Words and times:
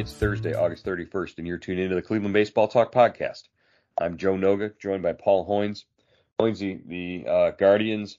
It's 0.00 0.14
Thursday, 0.14 0.54
August 0.54 0.86
31st, 0.86 1.36
and 1.36 1.46
you're 1.46 1.58
tuned 1.58 1.78
into 1.78 1.94
the 1.94 2.00
Cleveland 2.00 2.32
Baseball 2.32 2.68
Talk 2.68 2.90
podcast. 2.90 3.42
I'm 4.00 4.16
Joe 4.16 4.32
Noga, 4.32 4.72
joined 4.78 5.02
by 5.02 5.12
Paul 5.12 5.46
Hoynes. 5.46 5.84
Hoynes, 6.38 6.58
the, 6.58 6.80
the 6.86 7.30
uh, 7.30 7.50
Guardians 7.50 8.16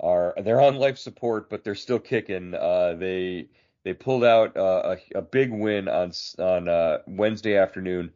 are 0.00 0.34
they're 0.42 0.60
on 0.60 0.74
life 0.74 0.98
support, 0.98 1.48
but 1.48 1.62
they're 1.62 1.76
still 1.76 2.00
kicking. 2.00 2.52
Uh, 2.52 2.96
they 2.98 3.46
they 3.84 3.92
pulled 3.92 4.24
out 4.24 4.56
uh, 4.56 4.96
a, 5.14 5.18
a, 5.18 5.22
big 5.22 5.52
win 5.52 5.86
on 5.86 6.10
on 6.40 6.68
uh, 6.68 6.98
Wednesday 7.06 7.56
afternoon 7.56 8.10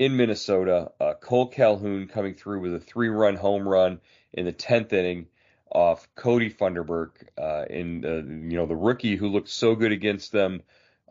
in 0.00 0.16
Minnesota. 0.16 0.90
Uh, 1.00 1.14
Kole 1.22 1.52
Calhoun 1.52 2.08
coming 2.08 2.34
through 2.34 2.58
with 2.58 2.74
a 2.74 2.80
three-run 2.80 3.36
home 3.36 3.68
run 3.68 4.00
in 4.32 4.46
the 4.46 4.52
tenth 4.52 4.92
inning 4.92 5.28
off 5.70 6.08
Kody 6.16 6.52
Funderburk 6.52 7.10
uh, 7.40 7.66
in 7.70 8.48
you 8.50 8.56
know 8.56 8.66
the 8.66 8.74
rookie 8.74 9.14
who 9.14 9.28
looked 9.28 9.48
so 9.48 9.76
good 9.76 9.92
against 9.92 10.32
them 10.32 10.60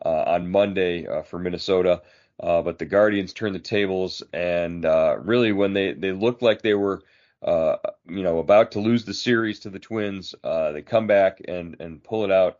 on 0.02 0.50
Monday 0.50 1.06
uh, 1.06 1.22
for 1.22 1.38
Minnesota. 1.38 2.02
Uh, 2.40 2.62
but 2.62 2.78
the 2.78 2.86
Guardians 2.86 3.32
turned 3.32 3.54
the 3.54 3.60
tables, 3.60 4.22
and 4.32 4.84
really, 5.24 5.52
when 5.52 5.72
they, 5.72 5.92
they 5.92 6.12
looked 6.12 6.40
like 6.40 6.62
they 6.62 6.74
were, 6.74 7.02
you 7.44 8.22
know, 8.22 8.38
about 8.38 8.72
to 8.72 8.80
lose 8.80 9.04
the 9.04 9.14
series 9.14 9.60
to 9.60 9.70
the 9.70 9.80
Twins, 9.80 10.34
they 10.42 10.82
come 10.82 11.06
back 11.06 11.40
and 11.48 11.76
and 11.80 12.02
pull 12.02 12.24
it 12.24 12.30
out. 12.30 12.58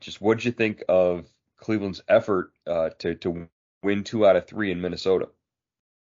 just 0.00 0.22
what 0.22 0.38
did 0.38 0.46
you 0.46 0.52
think 0.52 0.82
of 0.88 1.26
Cleveland's 1.58 2.02
effort 2.08 2.52
to 2.66 3.14
to 3.14 3.48
win 3.82 4.04
two 4.04 4.26
out 4.26 4.36
of 4.36 4.46
three 4.46 4.70
in 4.70 4.80
Minnesota? 4.80 5.28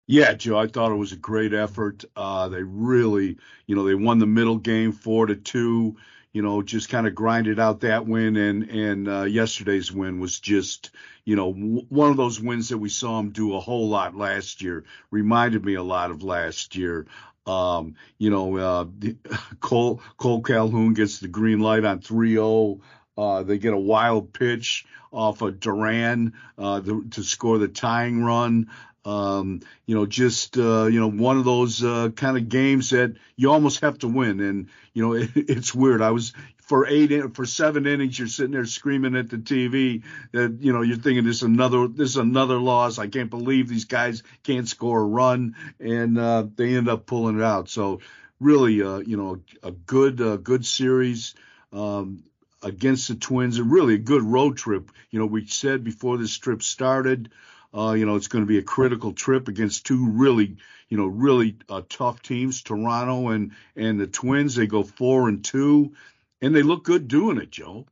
Yeah, 0.06 0.34
Joe, 0.34 0.58
I 0.58 0.66
thought 0.66 0.92
it 0.92 0.96
was 0.96 1.12
a 1.12 1.16
great 1.16 1.54
effort. 1.54 2.04
Uh, 2.14 2.48
they 2.48 2.62
really, 2.62 3.38
you 3.66 3.74
know, 3.74 3.84
they 3.84 3.94
won 3.94 4.19
the 4.19 4.26
middle 4.26 4.58
game 4.58 4.92
four 4.92 5.24
to 5.26 5.34
two 5.34 5.97
you 6.34 6.43
know, 6.43 6.62
just 6.62 6.89
kind 6.89 7.06
of 7.06 7.15
grinded 7.15 7.61
out 7.61 7.81
that 7.81 8.06
win, 8.06 8.37
and 8.37 8.65
and 8.65 9.09
uh, 9.09 9.22
yesterday's 9.22 9.93
win 9.93 10.19
was 10.19 10.41
just, 10.41 10.91
you 11.25 11.37
know, 11.37 11.53
w- 11.53 11.87
one 11.89 12.11
of 12.11 12.17
those 12.17 12.41
wins 12.41 12.69
that 12.71 12.78
we 12.78 12.89
saw 12.89 13.21
him 13.21 13.31
do 13.31 13.55
a 13.55 13.61
whole 13.61 13.89
lot 13.89 14.17
last 14.17 14.61
year. 14.61 14.84
Reminded 15.12 15.65
me 15.65 15.75
a 15.75 15.83
lot 15.83 16.11
of 16.11 16.25
last 16.25 16.75
year. 16.75 17.06
Um, 17.47 17.95
you 18.19 18.31
know, 18.31 18.56
uh, 18.56 18.84
Kole 19.61 20.00
Kole 20.19 20.45
Calhoun 20.45 20.95
gets 20.95 21.21
the 21.21 21.28
green 21.28 21.61
light 21.61 21.84
on 21.84 22.00
3-0. 22.00 22.81
Uh, 23.16 23.45
they 23.45 23.59
get 23.59 23.72
a 23.72 23.78
wild 23.78 24.33
pitch 24.33 24.87
off 25.12 25.41
of 25.41 25.61
Duran 25.61 26.33
uh, 26.59 26.81
to 26.81 27.22
score 27.22 27.59
the 27.59 27.69
tying 27.69 28.25
run. 28.25 28.69
Um, 29.04 29.60
you 29.84 29.94
know, 29.94 30.06
just 30.06 30.56
uh, 30.56 30.87
you 30.87 30.98
know, 30.98 31.10
one 31.10 31.37
of 31.37 31.44
those 31.44 31.84
uh, 31.84 32.09
kind 32.16 32.38
of 32.38 32.48
games 32.48 32.91
that 32.91 33.16
you 33.37 33.50
almost 33.50 33.81
have 33.81 33.98
to 33.98 34.09
win. 34.09 34.41
And 34.41 34.69
you 34.94 35.03
know, 35.03 35.12
it, 35.15 35.31
it's 35.34 35.75
weird. 35.75 36.00
I 36.03 36.10
was 36.10 36.32
for 36.65 36.87
eight 36.87 37.34
for 37.34 37.44
seven 37.44 37.87
innings, 37.87 38.19
you're 38.19 38.28
sitting 38.28 38.53
there 38.53 38.65
screaming 38.65 39.16
at 39.16 39.28
the 39.28 39.37
TV 39.37 40.03
that 40.32 40.59
you 40.60 40.72
know 40.72 40.81
you're 40.81 40.97
thinking 40.97 41.25
this 41.25 41.37
is 41.37 41.42
another 41.42 41.87
this 41.87 42.10
is 42.10 42.16
another 42.16 42.56
loss. 42.56 42.98
I 42.98 43.06
can't 43.06 43.31
believe 43.31 43.69
these 43.69 43.84
guys 43.84 44.22
can't 44.42 44.69
score 44.69 45.00
a 45.00 45.04
run, 45.04 45.56
and 45.78 46.19
uh, 46.19 46.47
they 46.56 46.75
end 46.75 46.88
up 46.88 47.06
pulling 47.06 47.38
it 47.38 47.44
out. 47.44 47.69
So 47.69 48.00
really, 48.41 48.82
uh, 48.82 48.98
you 48.98 49.16
know, 49.16 49.41
a 49.62 49.72
good 49.72 50.21
uh, 50.21 50.36
good 50.36 50.65
series. 50.65 51.34
Um, 51.72 52.25
against 52.62 53.09
the 53.09 53.15
Twins, 53.15 53.59
and 53.59 53.71
really 53.71 53.94
a 53.94 53.98
good 53.98 54.22
road 54.22 54.56
trip. 54.56 54.91
You 55.10 55.19
know, 55.19 55.26
we 55.26 55.47
said 55.47 55.84
before 55.84 56.16
this 56.16 56.38
trip 56.38 56.62
started, 56.62 57.31
uh, 57.76 57.92
you 57.92 58.06
know, 58.06 58.16
it's 58.16 58.28
going 58.28 58.44
to 58.44 58.48
be 58.48 58.58
a 58.58 58.62
critical 58.62 59.12
trip 59.12 59.48
against 59.48 59.86
two 59.86 60.08
really, 60.10 60.56
you 60.88 60.96
know, 60.96 61.06
really 61.06 61.56
uh, 61.68 61.82
tough 61.88 62.22
teams, 62.22 62.62
Toronto 62.62 63.28
and 63.28 63.52
and 63.74 63.98
the 63.98 64.06
Twins. 64.06 64.54
They 64.54 64.66
go 64.66 64.82
four 64.82 65.28
and 65.28 65.44
two, 65.44 65.94
and 66.40 66.54
they 66.54 66.62
look 66.62 66.84
good 66.84 67.08
doing 67.08 67.38
it, 67.38 67.50
Joe. 67.50 67.86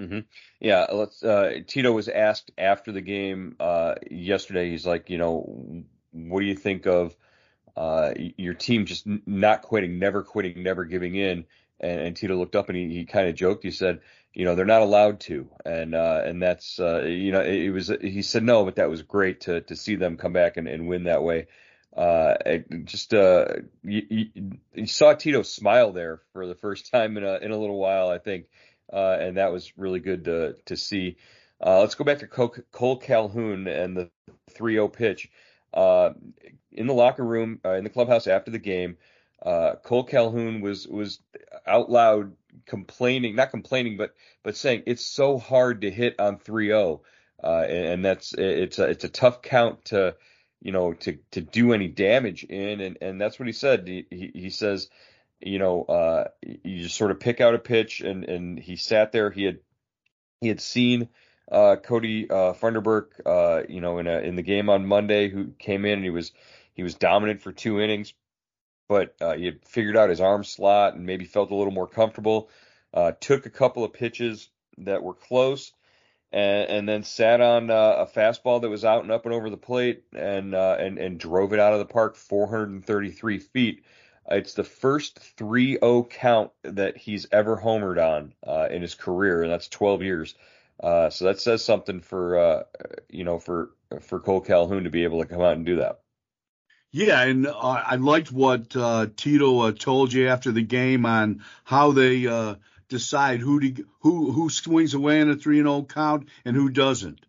Mm-hmm. 0.00 0.20
Yeah, 0.60 0.86
let's. 0.92 1.22
Uh, 1.22 1.60
Tito 1.66 1.90
was 1.90 2.08
asked 2.08 2.52
after 2.56 2.92
the 2.92 3.00
game 3.00 3.56
uh, 3.58 3.94
yesterday. 4.10 4.70
He's 4.70 4.86
like, 4.86 5.10
you 5.10 5.18
know, 5.18 5.84
what 6.12 6.40
do 6.40 6.46
you 6.46 6.54
think 6.54 6.86
of 6.86 7.16
uh, 7.76 8.12
your 8.16 8.54
team 8.54 8.86
just 8.86 9.06
not 9.26 9.62
quitting, 9.62 9.98
never 9.98 10.22
quitting, 10.22 10.62
never 10.62 10.84
giving 10.84 11.16
in? 11.16 11.44
And, 11.80 12.00
and 12.00 12.16
Tito 12.16 12.36
looked 12.36 12.56
up 12.56 12.68
and 12.68 12.78
he, 12.78 12.88
he 12.94 13.04
kind 13.04 13.28
of 13.28 13.34
joked. 13.34 13.64
He 13.64 13.72
said, 13.72 14.00
you 14.32 14.44
know 14.44 14.54
they're 14.54 14.64
not 14.64 14.82
allowed 14.82 15.20
to. 15.20 15.48
And 15.64 15.94
uh 15.94 16.22
and 16.24 16.42
that's 16.42 16.78
uh 16.78 17.02
you 17.02 17.32
know 17.32 17.40
it, 17.40 17.64
it, 17.64 17.70
was 17.70 17.92
he 18.00 18.22
said 18.22 18.42
no 18.42 18.64
but 18.64 18.76
that 18.76 18.90
was 18.90 19.02
great 19.02 19.42
to 19.42 19.60
to 19.62 19.76
see 19.76 19.96
them 19.96 20.16
come 20.16 20.32
back 20.32 20.56
and, 20.56 20.68
and 20.68 20.88
win 20.88 21.04
that 21.04 21.22
way. 21.22 21.46
Uh 21.96 22.34
just 22.84 23.14
uh 23.14 23.46
you, 23.82 24.28
you, 24.74 24.86
saw 24.86 25.14
Tito 25.14 25.42
smile 25.42 25.92
there 25.92 26.20
for 26.32 26.46
the 26.46 26.54
first 26.54 26.90
time 26.90 27.16
in 27.16 27.24
a 27.24 27.36
in 27.36 27.50
a 27.50 27.58
little 27.58 27.78
while 27.78 28.08
I 28.08 28.18
think. 28.18 28.46
Uh 28.92 29.16
and 29.20 29.36
that 29.36 29.52
was 29.52 29.72
really 29.76 30.00
good 30.00 30.24
to 30.24 30.54
to 30.66 30.76
see. 30.76 31.16
Uh 31.60 31.80
let's 31.80 31.94
go 31.94 32.04
back 32.04 32.20
to 32.20 32.26
Kole, 32.26 33.02
Calhoun 33.02 33.66
and 33.66 33.96
the 33.96 34.10
3-0 34.52 34.92
pitch. 34.92 35.30
In 36.70 36.86
the 36.86 36.94
locker 36.94 37.24
room 37.24 37.60
in 37.64 37.84
the 37.84 37.90
clubhouse 37.90 38.26
after 38.26 38.50
the 38.50 38.58
game 38.58 38.98
Kole 39.44 40.08
Calhoun 40.08 40.60
was 40.60 40.86
was 40.86 41.20
out 41.66 41.90
loud 41.90 42.32
complaining, 42.66 43.36
not 43.36 43.50
complaining, 43.50 43.96
but 43.96 44.14
but 44.42 44.56
saying 44.56 44.82
it's 44.86 45.04
so 45.04 45.38
hard 45.38 45.82
to 45.82 45.90
hit 45.90 46.18
on 46.18 46.38
3-0, 46.38 47.00
uh, 47.42 47.46
and, 47.46 48.04
that's 48.04 48.34
it's 48.36 48.78
a 48.78 48.84
it's 48.84 49.04
a 49.04 49.08
tough 49.08 49.42
count 49.42 49.84
to 49.86 50.16
you 50.60 50.72
know 50.72 50.92
to 50.92 51.18
to 51.32 51.40
do 51.40 51.72
any 51.72 51.88
damage 51.88 52.44
in, 52.44 52.80
and 52.80 52.98
and 53.00 53.20
that's 53.20 53.38
what 53.38 53.46
he 53.46 53.52
said. 53.52 53.86
He 53.86 54.06
he, 54.10 54.30
he 54.34 54.50
says, 54.50 54.88
you 55.40 55.58
know, 55.58 55.82
uh, 55.84 56.24
you 56.42 56.82
just 56.82 56.96
sort 56.96 57.10
of 57.10 57.20
pick 57.20 57.40
out 57.40 57.54
a 57.54 57.58
pitch, 57.58 58.00
and 58.00 58.24
and 58.24 58.58
he 58.58 58.76
sat 58.76 59.12
there. 59.12 59.30
He 59.30 59.44
had 59.44 59.58
he 60.40 60.48
had 60.48 60.60
seen. 60.60 61.08
Uh, 61.50 61.76
Kody 61.76 62.30
uh, 62.30 62.52
Funderburk, 62.52 63.22
uh, 63.24 63.62
you 63.70 63.80
know, 63.80 63.96
in 63.96 64.06
a, 64.06 64.18
in 64.18 64.36
the 64.36 64.42
game 64.42 64.68
on 64.68 64.84
Monday, 64.84 65.30
who 65.30 65.46
came 65.58 65.86
in 65.86 65.94
and 65.94 66.04
he 66.04 66.10
was 66.10 66.32
he 66.74 66.82
was 66.82 66.94
dominant 66.94 67.40
for 67.40 67.52
two 67.52 67.80
innings, 67.80 68.12
but 68.88 69.14
uh, 69.20 69.34
he 69.34 69.52
figured 69.66 69.96
out 69.96 70.10
his 70.10 70.20
arm 70.20 70.42
slot 70.42 70.94
and 70.94 71.06
maybe 71.06 71.26
felt 71.26 71.50
a 71.50 71.54
little 71.54 71.72
more 71.72 71.86
comfortable. 71.86 72.50
Uh, 72.92 73.12
took 73.20 73.44
a 73.44 73.50
couple 73.50 73.84
of 73.84 73.92
pitches 73.92 74.48
that 74.78 75.02
were 75.02 75.14
close, 75.14 75.72
and, 76.32 76.70
and 76.70 76.88
then 76.88 77.02
sat 77.02 77.40
on 77.42 77.70
uh, 77.70 77.96
a 77.98 78.06
fastball 78.06 78.62
that 78.62 78.70
was 78.70 78.84
out 78.84 79.02
and 79.02 79.12
up 79.12 79.26
and 79.26 79.34
over 79.34 79.50
the 79.50 79.58
plate, 79.58 80.04
and 80.14 80.54
uh, 80.54 80.76
and 80.80 80.98
and 80.98 81.20
drove 81.20 81.52
it 81.52 81.60
out 81.60 81.74
of 81.74 81.78
the 81.78 81.84
park 81.84 82.16
433 82.16 83.38
feet. 83.38 83.84
It's 84.30 84.54
the 84.54 84.64
first 84.64 85.36
3-0 85.38 86.10
count 86.10 86.50
that 86.62 86.98
he's 86.98 87.26
ever 87.32 87.56
homered 87.56 87.98
on 87.98 88.34
uh, 88.46 88.68
in 88.70 88.82
his 88.82 88.94
career, 88.94 89.42
and 89.42 89.50
that's 89.50 89.68
12 89.68 90.02
years. 90.02 90.34
Uh, 90.82 91.08
so 91.08 91.24
that 91.24 91.40
says 91.40 91.64
something 91.64 92.00
for 92.00 92.64
you 93.10 93.24
know 93.24 93.38
for 93.38 93.70
for 94.00 94.18
Kole 94.18 94.46
Calhoun 94.46 94.84
to 94.84 94.90
be 94.90 95.04
able 95.04 95.20
to 95.20 95.28
come 95.28 95.42
out 95.42 95.56
and 95.56 95.66
do 95.66 95.76
that. 95.76 96.00
Yeah, 96.90 97.22
and 97.22 97.46
uh, 97.46 97.52
I 97.54 97.96
liked 97.96 98.32
what 98.32 98.74
uh, 98.74 99.08
Tito 99.14 99.60
uh, 99.60 99.72
told 99.72 100.12
you 100.12 100.28
after 100.28 100.52
the 100.52 100.62
game 100.62 101.04
on 101.04 101.44
how 101.64 101.92
they 101.92 102.26
uh, 102.26 102.54
decide 102.88 103.40
who 103.40 103.60
to, 103.60 103.86
who 104.00 104.32
who 104.32 104.48
swings 104.48 104.94
away 104.94 105.20
in 105.20 105.30
a 105.30 105.36
three 105.36 105.58
and 105.58 105.66
zero 105.66 105.76
oh 105.76 105.84
count 105.84 106.28
and 106.46 106.56
who 106.56 106.70
doesn't. 106.70 107.20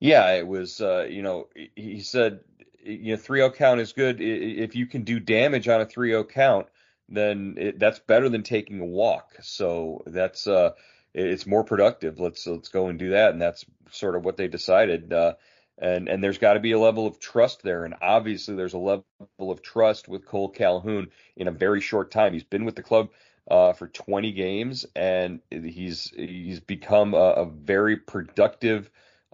Yeah, 0.00 0.32
it 0.32 0.46
was. 0.46 0.80
Uh, 0.80 1.06
you 1.08 1.22
know, 1.22 1.48
he 1.76 2.00
said, 2.00 2.40
you 2.82 3.12
know, 3.12 3.22
3-0 3.22 3.54
count 3.54 3.80
is 3.80 3.92
good 3.92 4.20
if 4.20 4.74
you 4.74 4.86
can 4.86 5.04
do 5.04 5.20
damage 5.20 5.68
on 5.68 5.80
a 5.80 5.86
3-0 5.86 6.28
count. 6.28 6.66
Then 7.08 7.54
it, 7.56 7.78
that's 7.78 8.00
better 8.00 8.28
than 8.28 8.42
taking 8.42 8.80
a 8.80 8.84
walk. 8.84 9.36
So 9.42 10.02
that's 10.06 10.46
uh, 10.46 10.70
it's 11.14 11.46
more 11.46 11.62
productive. 11.62 12.18
Let's 12.18 12.46
let's 12.46 12.70
go 12.70 12.88
and 12.88 12.98
do 12.98 13.10
that. 13.10 13.32
And 13.32 13.40
that's 13.40 13.64
sort 13.90 14.16
of 14.16 14.24
what 14.24 14.36
they 14.36 14.48
decided. 14.48 15.12
Uh, 15.12 15.34
and 15.78 16.08
and 16.08 16.22
there's 16.22 16.38
got 16.38 16.54
to 16.54 16.60
be 16.60 16.72
a 16.72 16.78
level 16.78 17.06
of 17.06 17.18
trust 17.18 17.62
there. 17.62 17.84
And 17.84 17.94
obviously, 18.00 18.54
there's 18.54 18.74
a 18.74 18.78
level 18.78 19.04
of 19.38 19.62
trust 19.62 20.08
with 20.08 20.26
Kole 20.26 20.54
Calhoun 20.54 21.08
in 21.36 21.48
a 21.48 21.52
very 21.52 21.80
short 21.80 22.10
time. 22.10 22.32
He's 22.32 22.44
been 22.44 22.64
with 22.64 22.76
the 22.76 22.82
club 22.82 23.10
uh, 23.50 23.72
for 23.72 23.88
20 23.88 24.32
games, 24.32 24.86
and 24.94 25.40
he's 25.50 26.12
he's 26.16 26.60
become 26.60 27.14
a, 27.14 27.32
a 27.32 27.46
very 27.46 27.96
productive 27.96 28.90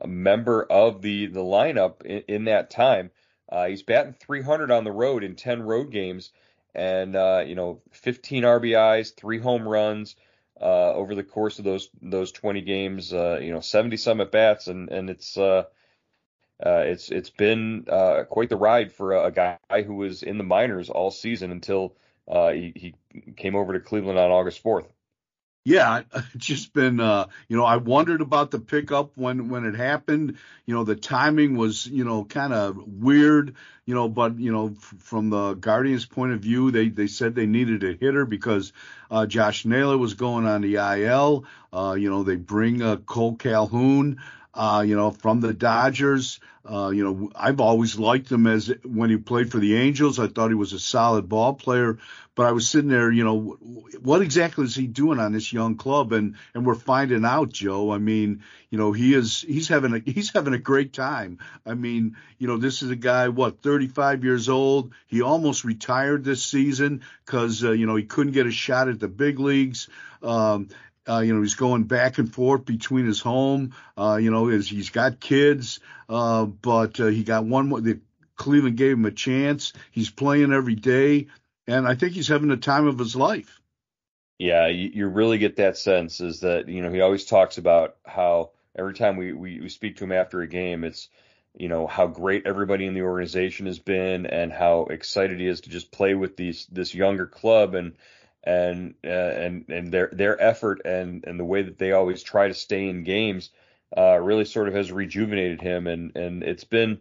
member 0.07 0.63
of 0.65 1.03
the 1.03 1.27
the 1.27 1.41
lineup 1.41 2.05
in, 2.05 2.23
in 2.29 2.45
that 2.45 2.71
time. 2.71 3.11
Uh, 3.51 3.67
he's 3.67 3.83
batting 3.83 4.13
300 4.13 4.71
on 4.71 4.85
the 4.85 4.93
road 4.93 5.25
in 5.25 5.35
10 5.35 5.63
road 5.63 5.91
games, 5.91 6.31
and 6.75 7.17
uh, 7.17 7.43
you 7.47 7.55
know 7.55 7.83
15 7.93 8.45
RBIs, 8.45 9.15
three 9.15 9.39
home 9.39 9.67
runs 9.67 10.17
uh, 10.61 10.93
over 10.93 11.15
the 11.15 11.25
course 11.25 11.59
of 11.59 11.65
those 11.65 11.91
those 12.01 12.33
20 12.33 12.61
games. 12.63 13.13
Uh, 13.13 13.39
you 13.43 13.53
know 13.53 13.61
70 13.61 13.97
some 13.97 14.21
at 14.21 14.31
bats, 14.33 14.69
and 14.69 14.89
and 14.91 15.11
it's 15.11 15.37
uh, 16.65 16.83
it's 16.87 17.11
it's 17.11 17.31
been 17.31 17.87
uh, 17.89 18.25
quite 18.29 18.49
the 18.49 18.57
ride 18.57 18.93
for 18.93 19.13
a, 19.13 19.27
a, 19.27 19.31
guy 19.31 19.83
who 19.83 19.95
was 19.95 20.23
in 20.23 20.39
the 20.39 20.45
minors 20.45 20.91
all 20.91 21.11
season 21.11 21.53
until 21.53 21.95
uh, 22.27 22.51
he, 22.51 22.73
he 22.75 23.33
came 23.37 23.55
over 23.55 23.75
to 23.75 23.81
Cleveland 23.81 24.19
on 24.19 24.31
August 24.31 24.63
4th. 24.65 24.87
Yeah, 25.65 26.03
it's 26.15 26.29
just 26.37 26.73
been 26.73 26.99
uh, 26.99 27.27
you 27.49 27.57
know 27.57 27.65
I 27.65 27.77
wondered 27.77 28.23
about 28.23 28.51
the 28.51 28.59
pickup 28.59 29.13
when 29.17 29.51
when 29.51 29.67
it 29.67 29.75
happened. 29.75 30.39
You 30.67 30.75
know 30.75 30.85
the 30.85 30.97
timing 30.97 31.57
was 31.57 31.87
you 31.87 32.05
know 32.05 32.25
kind 32.25 32.53
of 32.53 32.77
weird. 32.77 33.55
You 33.85 33.95
know, 33.95 34.09
but 34.09 34.39
you 34.39 34.51
know 34.51 34.75
f- 34.77 34.95
from 34.99 35.31
the 35.31 35.55
Guardians' 35.55 36.07
point 36.07 36.33
of 36.33 36.41
view, 36.41 36.71
they 36.71 36.89
they 36.89 37.07
said 37.07 37.35
they 37.35 37.47
needed 37.47 37.85
a 37.85 37.93
hitter 37.93 38.25
because 38.25 38.73
uh, 39.11 39.27
Josh 39.27 39.65
Naylor 39.65 39.99
was 39.99 40.15
going 40.15 40.47
on 40.47 40.63
the 40.63 40.77
IL. 40.77 41.45
Uh, 41.73 41.97
you 41.99 42.11
know 42.11 42.23
they 42.23 42.37
bring 42.37 42.79
Kole 42.79 43.39
Calhoun 43.39 44.21
uh, 44.59 44.81
you 44.81 44.97
know, 44.97 45.13
from 45.13 45.41
the 45.41 45.55
Dodgers. 45.55 46.41
Uh, 46.69 46.91
you 46.91 47.05
know, 47.05 47.31
I've 47.35 47.61
always 47.61 47.97
liked 47.97 48.31
him 48.31 48.47
as 48.47 48.71
when 48.85 49.09
he 49.09 49.17
played 49.17 49.53
for 49.53 49.59
the 49.59 49.77
Angels. 49.77 50.19
I 50.19 50.27
thought 50.27 50.49
he 50.49 50.55
was 50.55 50.73
a 50.73 50.81
solid 50.81 51.29
ball 51.29 51.55
player. 51.55 51.99
But 52.35 52.47
I 52.47 52.53
was 52.53 52.69
sitting 52.69 52.91
there, 52.91 53.11
you 53.11 53.25
know, 53.25 53.57
what 54.01 54.23
exactly 54.23 54.65
is 54.65 54.77
he 54.77 54.87
doing 54.87 55.19
on 55.19 55.33
this 55.33 55.53
young 55.53 55.77
club? 55.77 56.13
And 56.13 56.37
and 56.55 56.65
we're 56.65 56.77
finding 56.77 57.25
out, 57.25 57.53
Joe. 57.53 57.91
I 57.91 57.99
mean, 57.99 58.45
you 58.71 58.79
know, 58.79 58.93
he 58.93 59.15
is 59.15 59.41
he's 59.41 59.67
having 59.67 59.95
a 59.95 59.99
he's 60.11 60.33
having 60.33 60.55
a 60.55 60.59
great 60.59 60.93
time. 60.93 61.39
I 61.67 61.75
mean, 61.75 62.17
you 62.39 62.47
know, 62.47 62.57
this 62.57 62.83
is 62.83 62.91
a 62.91 62.97
guy 62.97 63.29
what 63.29 63.63
35 63.63 64.23
years 64.23 64.49
old. 64.49 64.93
He 65.07 65.23
almost 65.23 65.65
retired 65.65 66.23
this 66.23 66.45
season 66.45 67.03
because 67.25 67.65
uh, 67.65 67.73
you 67.73 67.87
know 67.87 67.97
he 67.97 68.05
couldn't 68.05 68.35
get 68.35 68.47
a 68.47 68.53
shot 68.53 68.89
at 68.89 69.01
the 69.01 69.09
big 69.09 69.41
leagues. 69.41 69.89
Um, 70.23 70.69
uh, 71.09 71.21
you 71.21 71.35
know, 71.35 71.43
he's 71.43 71.55
going 71.55 71.85
back 71.85 72.19
and 72.19 72.33
forth 72.33 72.65
between 72.65 73.07
his 73.07 73.21
home. 73.21 73.75
Uh, 73.97 74.19
you 74.21 74.31
know, 74.31 74.49
as 74.49 74.69
he's 74.69 74.91
got 74.91 75.21
kids, 75.21 75.81
uh, 76.09 76.45
but 76.45 77.01
uh, 77.01 77.07
he 77.07 77.25
got 77.25 77.45
one 77.45 77.69
more. 77.69 77.81
The 77.81 78.01
Cleveland 78.37 78.77
gave 78.77 78.93
him 78.93 79.07
a 79.07 79.11
chance. 79.11 79.73
He's 79.91 80.11
playing 80.11 80.53
every 80.53 80.75
day, 80.75 81.29
and 81.67 81.87
I 81.87 81.95
think 81.95 82.13
he's 82.13 82.29
having 82.29 82.49
the 82.49 82.57
time 82.57 82.87
of 82.87 82.99
his 82.99 83.17
life. 83.17 83.61
Yeah, 84.39 84.69
you, 84.69 84.91
you 84.95 85.07
really 85.09 85.39
get 85.39 85.57
that 85.57 85.77
sense. 85.77 86.21
Is 86.21 86.41
that 86.41 86.69
you 86.69 86.83
know 86.83 86.93
he 86.93 87.01
always 87.01 87.25
talks 87.25 87.59
about 87.59 87.97
how 88.05 88.51
every 88.77 88.95
time 88.95 89.17
we, 89.17 89.33
we 89.33 89.61
we 89.61 89.69
speak 89.69 89.97
to 89.97 90.05
him 90.05 90.13
after 90.13 90.41
a 90.41 90.47
game, 90.47 90.85
it's 90.85 91.09
you 91.57 91.69
know 91.69 91.87
how 91.87 92.07
great 92.07 92.47
everybody 92.47 92.87
in 92.87 92.95
the 92.95 93.03
organization 93.03 93.67
has 93.67 93.79
been 93.79 94.27
and 94.27 94.53
how 94.53 94.83
excited 94.91 95.41
he 95.41 95.47
is 95.47 95.63
to 95.63 95.71
just 95.71 95.91
play 95.91 96.15
with 96.15 96.37
these 96.37 96.67
this 96.71 96.95
younger 96.95 97.27
club 97.27 97.75
and 97.75 97.95
and 98.45 98.95
uh, 99.05 99.09
and 99.09 99.69
and 99.69 99.93
their 99.93 100.11
their 100.13 100.41
effort 100.41 100.83
and 100.85 101.25
and 101.27 101.39
the 101.39 101.45
way 101.45 101.63
that 101.63 101.79
they 101.79 101.93
always 101.93 102.23
try 102.23 102.49
to 102.49 102.55
stay 102.55 102.89
in 102.89 103.05
games 103.05 103.51
uh, 103.97 104.19
really 104.19 104.45
sort 104.45 104.69
of 104.69 104.75
has 104.75 104.93
rejuvenated 104.93 105.61
him 105.61 105.87
and 105.87 106.17
and 106.17 106.43
it's 106.43 106.65
been 106.65 106.99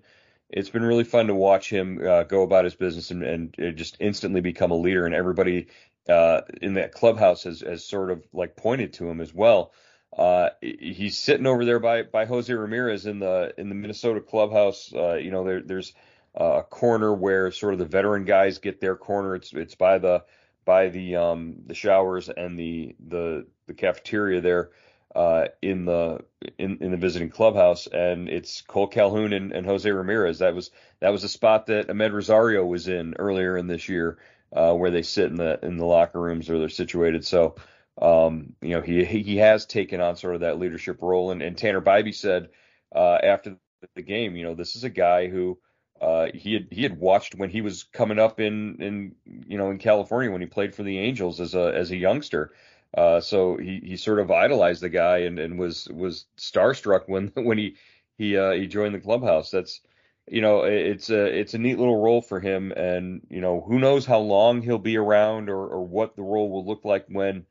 it's 0.50 0.70
been 0.70 0.84
really 0.84 1.04
fun 1.04 1.28
to 1.28 1.36
watch 1.36 1.70
him 1.70 2.00
uh, 2.06 2.24
go 2.24 2.42
about 2.42 2.64
his 2.64 2.76
business 2.76 3.12
and, 3.12 3.24
and 3.24 3.78
just 3.78 3.98
instantly 4.00 4.42
become 4.42 4.72
a 4.72 4.78
leader 4.78 5.06
and 5.06 5.14
everybody 5.14 5.68
uh, 6.08 6.42
in 6.62 6.76
that 6.76 6.94
clubhouse 6.94 7.44
has, 7.44 7.62
has 7.62 7.84
sort 7.84 8.12
of 8.12 8.24
like 8.34 8.56
pointed 8.56 8.94
to 8.94 9.10
him 9.10 9.20
as 9.20 9.34
well. 9.34 9.74
Uh, 10.18 10.50
he's 10.62 11.18
sitting 11.18 11.46
over 11.46 11.66
there 11.66 11.80
by 11.80 12.02
by 12.02 12.26
Jose 12.26 12.52
Ramirez 12.52 13.06
in 13.06 13.20
the 13.20 13.54
in 13.58 13.70
the 13.70 13.76
Minnesota 13.76 14.22
clubhouse. 14.22 14.92
Uh, 14.94 15.16
you 15.16 15.32
know, 15.32 15.44
there, 15.44 15.62
there's 15.62 15.94
a 16.34 16.64
corner 16.64 17.14
where 17.14 17.52
sort 17.52 17.74
of 17.74 17.80
the 17.80 17.86
veteran 17.86 18.24
guys 18.24 18.58
get 18.58 18.80
their 18.80 18.96
corner. 18.96 19.36
It's 19.36 19.54
it's 19.54 19.76
by 19.76 19.98
the 19.98 20.24
by 20.68 20.90
the 20.90 21.16
um, 21.16 21.56
the 21.66 21.74
showers 21.74 22.30
and 22.30 22.60
the 22.60 22.96
the 23.08 23.48
the 23.68 23.74
cafeteria 23.74 24.42
there 24.42 24.72
uh, 25.16 25.46
in 25.62 25.86
the 25.86 26.20
in, 26.60 26.78
in 26.82 26.92
the 26.92 26.98
visiting 26.98 27.30
clubhouse, 27.30 27.88
and 27.88 28.28
it's 28.28 28.62
Kole 28.62 28.92
Calhoun 28.92 29.34
and, 29.34 29.54
and 29.54 29.66
Jose 29.66 29.90
Ramirez. 29.90 30.40
That 30.40 30.54
was 30.54 30.70
that 31.00 31.10
was 31.14 31.24
a 31.24 31.30
spot 31.30 31.68
that 31.68 31.88
Amed 31.88 32.12
Rosario 32.12 32.66
was 32.66 32.90
in 32.90 33.16
earlier 33.18 33.58
in 33.58 33.68
this 33.68 33.88
year, 33.88 34.20
uh, 34.54 34.74
where 34.74 34.92
they 34.92 35.04
sit 35.04 35.32
in 35.32 35.38
the 35.38 35.58
in 35.64 35.78
the 35.78 35.86
locker 35.86 36.22
rooms 36.22 36.50
or 36.50 36.60
they're 36.60 36.70
situated. 36.70 37.26
So 37.26 37.56
um, 38.02 38.54
you 38.62 38.72
know 38.72 38.82
he 38.82 39.06
he 39.06 39.38
has 39.38 39.66
taken 39.66 40.02
on 40.02 40.18
sort 40.18 40.36
of 40.36 40.42
that 40.42 40.60
leadership 40.60 41.02
role, 41.02 41.32
and, 41.32 41.42
and 41.42 41.58
Tanner 41.58 41.82
Bibee 41.82 42.14
said 42.14 42.50
uh, 42.94 43.20
after 43.24 43.58
the 43.96 44.02
game, 44.02 44.36
you 44.36 44.44
know, 44.44 44.54
this 44.54 44.76
is 44.76 44.84
a 44.84 44.90
guy 44.90 45.28
who 45.30 45.58
uh, 46.02 46.28
he 46.34 46.54
had 46.54 46.68
he 46.72 46.84
had 46.84 47.00
watched 47.00 47.36
when 47.36 47.50
he 47.50 47.62
was 47.62 47.84
coming 47.84 48.20
up 48.20 48.40
in 48.40 48.82
in 48.82 49.16
you 49.48 49.58
know 49.58 49.72
in 49.72 49.78
California 49.78 50.32
when 50.32 50.42
he 50.42 50.48
played 50.48 50.76
for 50.76 50.84
the 50.84 51.00
Angels 51.00 51.40
as 51.40 51.56
a 51.56 51.74
as 51.76 51.92
a 51.92 51.98
youngster. 51.98 52.54
Uh, 52.96 53.20
so 53.20 53.58
he 53.58 53.82
he 53.84 53.98
sort 53.98 54.20
of 54.20 54.32
idolized 54.32 54.82
the 54.82 54.90
guy 54.90 55.20
and, 55.20 55.40
and 55.40 55.60
was 55.60 55.88
was 55.90 56.26
starstruck 56.38 57.04
when 57.08 57.28
when 57.36 57.58
he 57.58 57.76
he 58.18 58.38
uh, 58.38 58.52
he 58.52 58.68
joined 58.68 58.96
the 58.96 59.00
clubhouse. 59.00 59.52
That's 59.52 59.82
you 60.30 60.42
know 60.42 60.64
it's 60.64 61.10
a 61.10 61.26
it's 61.26 61.54
a 61.54 61.58
neat 61.58 61.80
little 61.80 62.02
role 62.02 62.22
for 62.22 62.40
him, 62.40 62.72
and 62.72 63.22
you 63.30 63.42
know 63.42 63.62
who 63.62 63.80
knows 63.80 64.06
how 64.06 64.20
long 64.20 64.62
he'll 64.62 64.78
be 64.78 64.98
around 64.98 65.50
or 65.50 65.68
or 65.68 65.86
what 65.86 66.16
the 66.16 66.24
role 66.24 66.50
will 66.50 66.66
look 66.66 66.86
like 66.86 67.06
when 67.08 67.46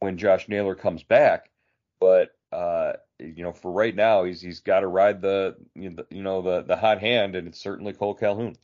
when 0.00 0.18
Josh 0.18 0.48
Naylor 0.48 0.74
comes 0.74 1.02
back. 1.02 1.50
But 2.00 2.30
uh, 2.52 2.94
you 3.22 3.42
know, 3.42 3.52
for 3.52 3.70
right 3.70 3.94
now, 3.94 4.24
he's 4.24 4.40
he's 4.40 4.60
got 4.60 4.80
to 4.80 4.88
ride 4.88 5.20
the 5.22 5.56
you 5.74 5.96
know 6.10 6.42
the 6.42 6.62
the 6.62 6.76
hot 6.76 7.00
hand, 7.00 7.36
and 7.36 7.48
it's 7.48 7.60
certainly 7.60 7.92
Kole 7.92 8.18
Calhoun. 8.18 8.56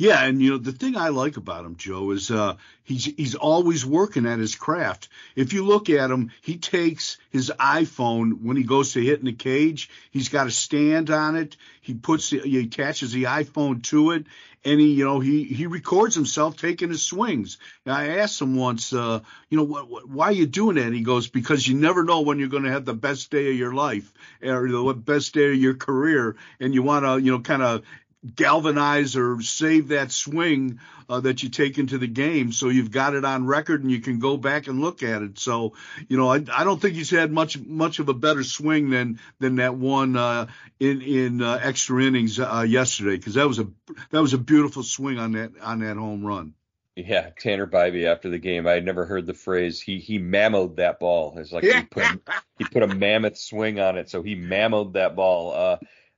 Yeah, 0.00 0.24
and 0.24 0.40
you 0.40 0.52
know 0.52 0.56
the 0.56 0.72
thing 0.72 0.96
I 0.96 1.10
like 1.10 1.36
about 1.36 1.66
him, 1.66 1.76
Joe, 1.76 2.12
is 2.12 2.30
uh, 2.30 2.56
he's 2.84 3.04
he's 3.04 3.34
always 3.34 3.84
working 3.84 4.24
at 4.24 4.38
his 4.38 4.54
craft. 4.54 5.10
If 5.36 5.52
you 5.52 5.62
look 5.62 5.90
at 5.90 6.10
him, 6.10 6.30
he 6.40 6.56
takes 6.56 7.18
his 7.28 7.52
iPhone 7.60 8.40
when 8.40 8.56
he 8.56 8.62
goes 8.62 8.94
to 8.94 9.04
hit 9.04 9.18
in 9.18 9.26
the 9.26 9.34
cage. 9.34 9.90
He's 10.10 10.30
got 10.30 10.46
a 10.46 10.50
stand 10.50 11.10
on 11.10 11.36
it. 11.36 11.58
He 11.82 11.92
puts 11.92 12.30
he 12.30 12.60
attaches 12.60 13.12
the 13.12 13.24
iPhone 13.24 13.82
to 13.90 14.12
it, 14.12 14.24
and 14.64 14.80
he 14.80 14.94
you 14.94 15.04
know 15.04 15.20
he 15.20 15.44
he 15.44 15.66
records 15.66 16.14
himself 16.14 16.56
taking 16.56 16.88
his 16.88 17.02
swings. 17.02 17.58
Now, 17.84 17.96
I 17.96 18.20
asked 18.20 18.40
him 18.40 18.56
once, 18.56 18.94
uh, 18.94 19.20
you 19.50 19.58
know, 19.58 19.64
what, 19.64 19.90
what, 19.90 20.08
why 20.08 20.28
are 20.28 20.32
you 20.32 20.46
doing 20.46 20.76
that? 20.76 20.86
And 20.86 20.94
he 20.94 21.02
goes, 21.02 21.28
because 21.28 21.68
you 21.68 21.74
never 21.74 22.04
know 22.04 22.22
when 22.22 22.38
you're 22.38 22.48
going 22.48 22.62
to 22.62 22.72
have 22.72 22.86
the 22.86 22.94
best 22.94 23.30
day 23.30 23.50
of 23.50 23.56
your 23.56 23.74
life 23.74 24.10
or 24.42 24.66
the 24.66 24.94
best 24.94 25.34
day 25.34 25.50
of 25.50 25.56
your 25.56 25.74
career, 25.74 26.36
and 26.58 26.72
you 26.72 26.82
want 26.82 27.04
to 27.04 27.18
you 27.18 27.32
know 27.32 27.40
kind 27.40 27.62
of 27.62 27.82
galvanize 28.34 29.16
or 29.16 29.40
save 29.40 29.88
that 29.88 30.12
swing 30.12 30.78
uh, 31.08 31.20
that 31.20 31.42
you 31.42 31.48
take 31.48 31.78
into 31.78 31.98
the 31.98 32.06
game. 32.06 32.52
So 32.52 32.68
you've 32.68 32.90
got 32.90 33.14
it 33.14 33.24
on 33.24 33.46
record 33.46 33.82
and 33.82 33.90
you 33.90 34.00
can 34.00 34.18
go 34.18 34.36
back 34.36 34.66
and 34.66 34.80
look 34.80 35.02
at 35.02 35.22
it. 35.22 35.38
So, 35.38 35.74
you 36.08 36.16
know, 36.16 36.28
I, 36.30 36.44
I 36.52 36.64
don't 36.64 36.80
think 36.80 36.94
he's 36.94 37.10
had 37.10 37.32
much, 37.32 37.58
much 37.58 37.98
of 37.98 38.08
a 38.08 38.14
better 38.14 38.44
swing 38.44 38.90
than, 38.90 39.20
than 39.38 39.56
that 39.56 39.74
one, 39.74 40.16
uh, 40.16 40.46
in, 40.78 41.00
in, 41.02 41.42
uh, 41.42 41.58
extra 41.62 42.02
innings, 42.02 42.38
uh, 42.38 42.64
yesterday. 42.68 43.18
Cause 43.18 43.34
that 43.34 43.48
was 43.48 43.58
a, 43.58 43.68
that 44.10 44.20
was 44.20 44.34
a 44.34 44.38
beautiful 44.38 44.82
swing 44.82 45.18
on 45.18 45.32
that, 45.32 45.52
on 45.62 45.80
that 45.80 45.96
home 45.96 46.24
run. 46.24 46.54
Yeah, 46.96 47.30
Tanner 47.38 47.66
Bibee 47.66 48.06
after 48.06 48.28
the 48.28 48.38
game. 48.38 48.66
I 48.66 48.72
had 48.72 48.84
never 48.84 49.06
heard 49.06 49.24
the 49.24 49.32
phrase 49.32 49.80
he 49.80 50.00
he 50.00 50.18
mammoed 50.18 50.76
that 50.76 50.98
ball. 50.98 51.34
It's 51.38 51.52
like 51.52 51.64
he 51.64 51.82
put 51.90 52.04
he 52.58 52.64
put 52.64 52.82
a 52.82 52.88
mammoth 52.88 53.38
swing 53.38 53.80
on 53.80 53.96
it, 53.96 54.10
so 54.10 54.22
he 54.22 54.34
mammoed 54.34 54.94
that 54.94 55.16
ball. 55.16 55.52
Uh, 55.54 55.76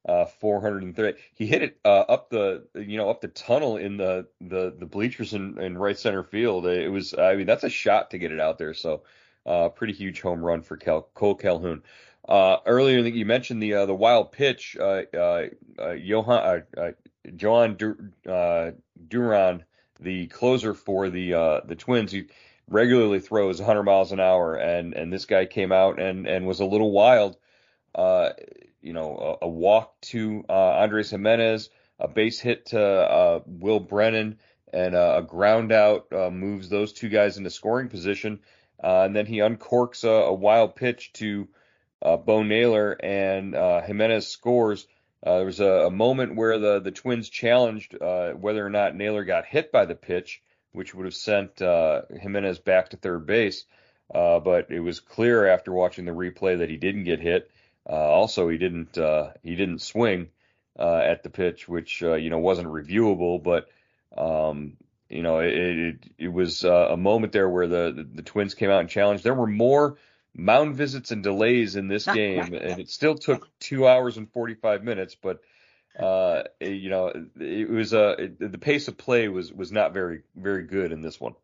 uh, 0.08 0.26
430. 0.26 1.18
He 1.34 1.46
hit 1.46 1.62
it 1.62 1.78
uh, 1.84 2.00
up 2.08 2.30
the 2.30 2.64
you 2.74 2.96
know 2.96 3.08
up 3.10 3.20
the 3.20 3.28
tunnel 3.28 3.76
in 3.76 3.96
the 3.96 4.26
the 4.40 4.74
the 4.76 4.86
bleachers 4.86 5.34
in, 5.34 5.58
in 5.60 5.78
right 5.78 5.98
center 5.98 6.22
field. 6.22 6.66
It 6.66 6.90
was 6.90 7.14
I 7.14 7.36
mean 7.36 7.46
that's 7.46 7.64
a 7.64 7.70
shot 7.70 8.10
to 8.10 8.18
get 8.18 8.32
it 8.32 8.40
out 8.40 8.58
there. 8.58 8.74
So 8.74 9.02
uh, 9.46 9.68
pretty 9.68 9.92
huge 9.92 10.20
home 10.20 10.44
run 10.44 10.62
for 10.62 10.76
Cal- 10.76 11.08
Kole 11.14 11.38
Calhoun. 11.38 11.82
Uh, 12.28 12.58
earlier 12.66 13.00
you 13.00 13.26
mentioned 13.26 13.62
the 13.62 13.74
uh, 13.74 13.86
the 13.86 13.94
wild 13.94 14.32
pitch. 14.32 14.76
Uh, 14.78 15.02
uh, 15.14 15.46
uh, 15.78 15.94
Jhoan 15.96 16.64
uh, 16.76 16.80
uh, 16.80 17.66
Dur- 17.68 18.12
uh, 18.28 18.70
Duran, 19.08 19.64
the 20.00 20.26
closer 20.28 20.74
for 20.74 21.10
the 21.10 21.34
uh, 21.34 21.60
the 21.64 21.74
Twins, 21.74 22.12
he 22.12 22.26
regularly 22.68 23.20
throws 23.20 23.58
100 23.58 23.82
miles 23.82 24.12
an 24.12 24.20
hour, 24.20 24.54
and 24.54 24.94
and 24.94 25.12
this 25.12 25.26
guy 25.26 25.46
came 25.46 25.72
out 25.72 26.00
and 26.00 26.26
and 26.26 26.46
was 26.46 26.60
a 26.60 26.64
little 26.64 26.92
wild 26.92 27.36
uh, 27.94 28.30
you 28.80 28.92
know, 28.92 29.38
a, 29.42 29.46
a 29.46 29.48
walk 29.48 30.00
to 30.00 30.44
uh, 30.48 30.52
Andres 30.52 31.10
Gimenez, 31.10 31.70
a 31.98 32.08
base 32.08 32.40
hit 32.40 32.66
to 32.66 32.82
uh, 32.82 33.40
Will 33.46 33.80
Brennan, 33.80 34.38
and 34.72 34.94
uh, 34.94 35.16
a 35.18 35.22
ground 35.22 35.72
out 35.72 36.06
uh, 36.12 36.30
moves 36.30 36.68
those 36.68 36.92
two 36.92 37.08
guys 37.08 37.36
into 37.36 37.50
scoring 37.50 37.88
position. 37.88 38.40
Uh, 38.82 39.02
and 39.02 39.14
then 39.14 39.26
he 39.26 39.38
uncorks 39.38 40.04
a, 40.04 40.10
a 40.10 40.32
wild 40.32 40.74
pitch 40.74 41.12
to 41.14 41.48
Bo 42.02 42.42
Naylor, 42.42 42.92
and 42.92 43.54
Gimenez 43.54 44.26
scores. 44.26 44.88
There 45.22 45.44
was 45.44 45.60
a, 45.60 45.86
a, 45.86 45.90
moment 45.90 46.34
where 46.34 46.58
the, 46.58 46.80
the 46.80 46.90
Twins 46.90 47.28
challenged 47.28 47.94
whether 48.00 48.66
or 48.66 48.70
not 48.70 48.96
Naylor 48.96 49.22
got 49.22 49.46
hit 49.46 49.70
by 49.70 49.84
the 49.84 49.94
pitch, 49.94 50.42
which 50.72 50.96
would 50.96 51.04
have 51.04 51.14
sent 51.14 51.60
Gimenez 51.60 52.58
back 52.58 52.88
to 52.88 52.96
third 52.96 53.24
base. 53.24 53.66
But 54.12 54.72
it 54.72 54.80
was 54.80 54.98
clear 54.98 55.46
after 55.46 55.72
watching 55.72 56.06
the 56.06 56.10
replay 56.10 56.58
that 56.58 56.70
he 56.70 56.76
didn't 56.76 57.04
get 57.04 57.20
hit. 57.20 57.52
Uh, 57.88 57.94
also, 57.94 58.48
he 58.48 58.58
didn't 58.58 58.96
uh, 58.96 59.30
he 59.42 59.56
didn't 59.56 59.80
swing 59.80 60.28
at 60.78 61.22
the 61.22 61.30
pitch, 61.30 61.68
which 61.68 62.00
you 62.00 62.30
know 62.30 62.38
wasn't 62.38 62.68
reviewable. 62.68 63.42
But 63.42 63.68
um, 64.16 64.76
you 65.08 65.22
know 65.22 65.40
it 65.40 65.54
it, 65.54 65.96
it 66.18 66.28
was 66.28 66.64
a 66.64 66.96
moment 66.96 67.32
there 67.32 67.48
where 67.48 67.66
the, 67.66 67.92
the 67.94 68.08
the 68.16 68.22
Twins 68.22 68.54
came 68.54 68.70
out 68.70 68.80
and 68.80 68.88
challenged. 68.88 69.24
There 69.24 69.34
were 69.34 69.46
more 69.46 69.96
mound 70.34 70.76
visits 70.76 71.10
and 71.10 71.22
delays 71.22 71.76
in 71.76 71.88
this 71.88 72.06
game, 72.14 72.54
and 72.54 72.80
it 72.80 72.90
still 72.90 73.14
took 73.14 73.48
two 73.58 73.86
hours 73.86 74.16
and 74.16 74.30
45 74.30 74.82
minutes. 74.84 75.14
But 75.14 75.40
uh, 75.98 76.44
you 76.60 76.90
know, 76.90 77.12
it 77.38 77.68
was 77.68 77.92
uh, 77.92 78.14
it, 78.18 78.52
the 78.52 78.58
pace 78.58 78.88
of 78.88 78.96
play 78.96 79.28
was 79.28 79.52
was 79.52 79.72
not 79.72 79.92
very 79.92 80.22
very 80.34 80.64
good 80.64 80.92
in 80.92 81.02
this 81.02 81.20
one. 81.20 81.34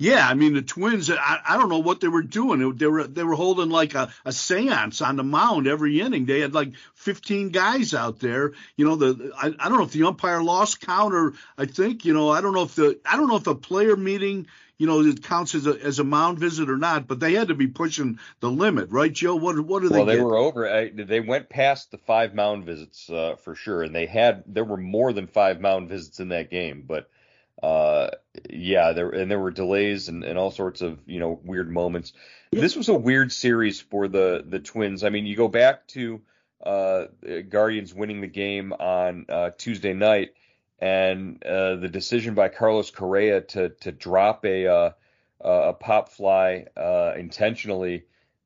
Yeah, 0.00 0.26
I 0.26 0.32
mean 0.32 0.54
the 0.54 0.62
Twins. 0.62 1.10
I, 1.10 1.40
I 1.46 1.58
don't 1.58 1.68
know 1.68 1.80
what 1.80 2.00
they 2.00 2.08
were 2.08 2.22
doing. 2.22 2.74
They 2.74 2.86
were 2.86 3.06
they 3.06 3.22
were 3.22 3.34
holding 3.34 3.68
like 3.68 3.94
a, 3.94 4.10
a 4.24 4.30
séance 4.30 5.06
on 5.06 5.16
the 5.16 5.22
mound 5.22 5.68
every 5.68 6.00
inning. 6.00 6.24
They 6.24 6.40
had 6.40 6.54
like 6.54 6.72
15 6.94 7.50
guys 7.50 7.92
out 7.92 8.18
there. 8.18 8.52
You 8.76 8.86
know 8.86 8.96
the 8.96 9.30
I, 9.36 9.48
I 9.48 9.68
don't 9.68 9.76
know 9.76 9.84
if 9.84 9.92
the 9.92 10.04
umpire 10.04 10.42
lost 10.42 10.80
count 10.80 11.12
or 11.12 11.34
I 11.58 11.66
think 11.66 12.06
you 12.06 12.14
know 12.14 12.30
I 12.30 12.40
don't 12.40 12.54
know 12.54 12.62
if 12.62 12.76
the 12.76 12.98
I 13.04 13.18
don't 13.18 13.28
know 13.28 13.36
if 13.36 13.44
the 13.44 13.54
player 13.54 13.94
meeting 13.94 14.46
you 14.78 14.86
know, 14.86 15.02
it 15.02 15.22
counts 15.22 15.54
as 15.54 15.66
a 15.66 15.78
as 15.84 15.98
a 15.98 16.04
mound 16.04 16.38
visit 16.38 16.70
or 16.70 16.78
not, 16.78 17.06
but 17.06 17.20
they 17.20 17.34
had 17.34 17.48
to 17.48 17.54
be 17.54 17.66
pushing 17.66 18.18
the 18.40 18.50
limit, 18.50 18.88
right, 18.88 19.12
Joe? 19.12 19.36
What 19.36 19.60
what 19.60 19.82
do 19.82 19.90
they? 19.90 19.98
Well, 19.98 20.06
they 20.06 20.16
get? 20.16 20.24
were 20.24 20.38
over. 20.38 20.66
I, 20.66 20.88
they 20.88 21.20
went 21.20 21.50
past 21.50 21.90
the 21.90 21.98
five 21.98 22.34
mound 22.34 22.64
visits 22.64 23.10
uh, 23.10 23.36
for 23.44 23.54
sure, 23.54 23.82
and 23.82 23.94
they 23.94 24.06
had 24.06 24.44
there 24.46 24.64
were 24.64 24.78
more 24.78 25.12
than 25.12 25.26
five 25.26 25.60
mound 25.60 25.90
visits 25.90 26.20
in 26.20 26.28
that 26.28 26.50
game, 26.50 26.84
but 26.88 27.10
uh, 27.62 28.10
yeah, 28.48 28.92
there 28.92 29.10
and 29.10 29.30
there 29.30 29.38
were 29.38 29.50
delays 29.50 30.08
and, 30.08 30.24
and 30.24 30.38
all 30.38 30.50
sorts 30.50 30.80
of 30.80 30.98
you 31.06 31.20
know 31.20 31.40
weird 31.44 31.70
moments. 31.70 32.12
This 32.52 32.76
was 32.76 32.88
a 32.88 32.94
weird 32.94 33.32
series 33.32 33.80
for 33.80 34.08
the 34.08 34.44
the 34.46 34.58
Twins. 34.58 35.04
I 35.04 35.10
mean, 35.10 35.26
you 35.26 35.36
go 35.36 35.48
back 35.48 35.86
to 35.88 36.20
uh, 36.64 37.06
Guardians 37.48 37.94
winning 37.94 38.20
the 38.20 38.26
game 38.26 38.72
on 38.72 39.26
uh, 39.28 39.50
Tuesday 39.56 39.94
night 39.94 40.30
and 40.80 41.42
uh, 41.44 41.76
the 41.76 41.88
decision 41.88 42.34
by 42.34 42.48
Carlos 42.48 42.90
Correa 42.90 43.42
to 43.42 43.70
to 43.80 43.92
drop 43.92 44.44
a 44.44 44.66
uh, 44.66 44.90
a 45.40 45.72
pop 45.72 46.10
fly 46.10 46.66
uh, 46.76 47.12
intentionally, 47.16 48.04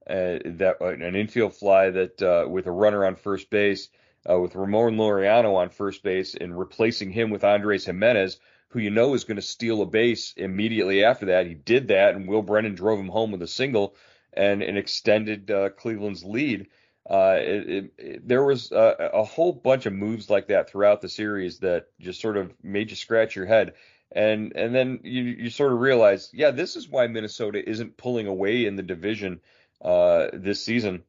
uh, 0.08 0.38
that 0.44 0.76
an 0.80 1.16
infield 1.16 1.54
fly 1.54 1.90
that 1.90 2.22
uh, 2.22 2.48
with 2.48 2.66
a 2.66 2.70
runner 2.70 3.04
on 3.04 3.16
first 3.16 3.50
base, 3.50 3.88
with 4.26 4.54
Ramon 4.54 4.96
Laureano 4.96 5.56
on 5.56 5.68
first 5.70 6.02
base, 6.02 6.34
and 6.34 6.58
replacing 6.58 7.10
him 7.10 7.30
with 7.30 7.44
Andres 7.44 7.86
Gimenez, 7.86 8.38
who 8.68 8.80
you 8.80 8.90
know 8.90 9.14
is 9.14 9.24
going 9.24 9.36
to 9.36 9.42
steal 9.42 9.82
a 9.82 9.86
base 9.86 10.34
immediately 10.36 11.04
after 11.04 11.26
that. 11.26 11.46
He 11.46 11.54
did 11.54 11.88
that, 11.88 12.14
and 12.14 12.26
Will 12.26 12.42
Brennan 12.42 12.74
drove 12.74 12.98
him 12.98 13.08
home 13.08 13.30
with 13.30 13.42
a 13.42 13.46
single 13.46 13.94
and, 14.32 14.62
extended 14.62 15.50
Cleveland's 15.76 16.24
lead. 16.24 16.66
Uh, 17.08 17.36
it, 17.38 17.68
it, 17.68 17.92
it, 17.98 18.28
there 18.28 18.42
was 18.42 18.72
a, 18.72 19.10
a, 19.12 19.24
whole 19.24 19.52
bunch 19.52 19.84
of 19.84 19.92
moves 19.92 20.30
like 20.30 20.48
that 20.48 20.70
throughout 20.70 21.02
the 21.02 21.08
series 21.08 21.58
that 21.58 21.88
just 22.00 22.18
sort 22.18 22.38
of 22.38 22.54
made 22.62 22.88
you 22.88 22.96
scratch 22.96 23.36
your 23.36 23.44
head. 23.44 23.74
And 24.10 24.52
and 24.56 24.74
then 24.74 25.00
you 25.02 25.22
you 25.22 25.50
sort 25.50 25.72
of 25.72 25.80
realize, 25.80 26.30
yeah, 26.32 26.50
this 26.50 26.76
is 26.76 26.88
why 26.88 27.06
Minnesota 27.06 27.68
isn't 27.68 27.98
pulling 27.98 28.26
away 28.26 28.64
in 28.64 28.76
the 28.76 28.82
division 28.82 29.40
uh, 29.82 30.28
this 30.32 30.64
season. 30.64 31.02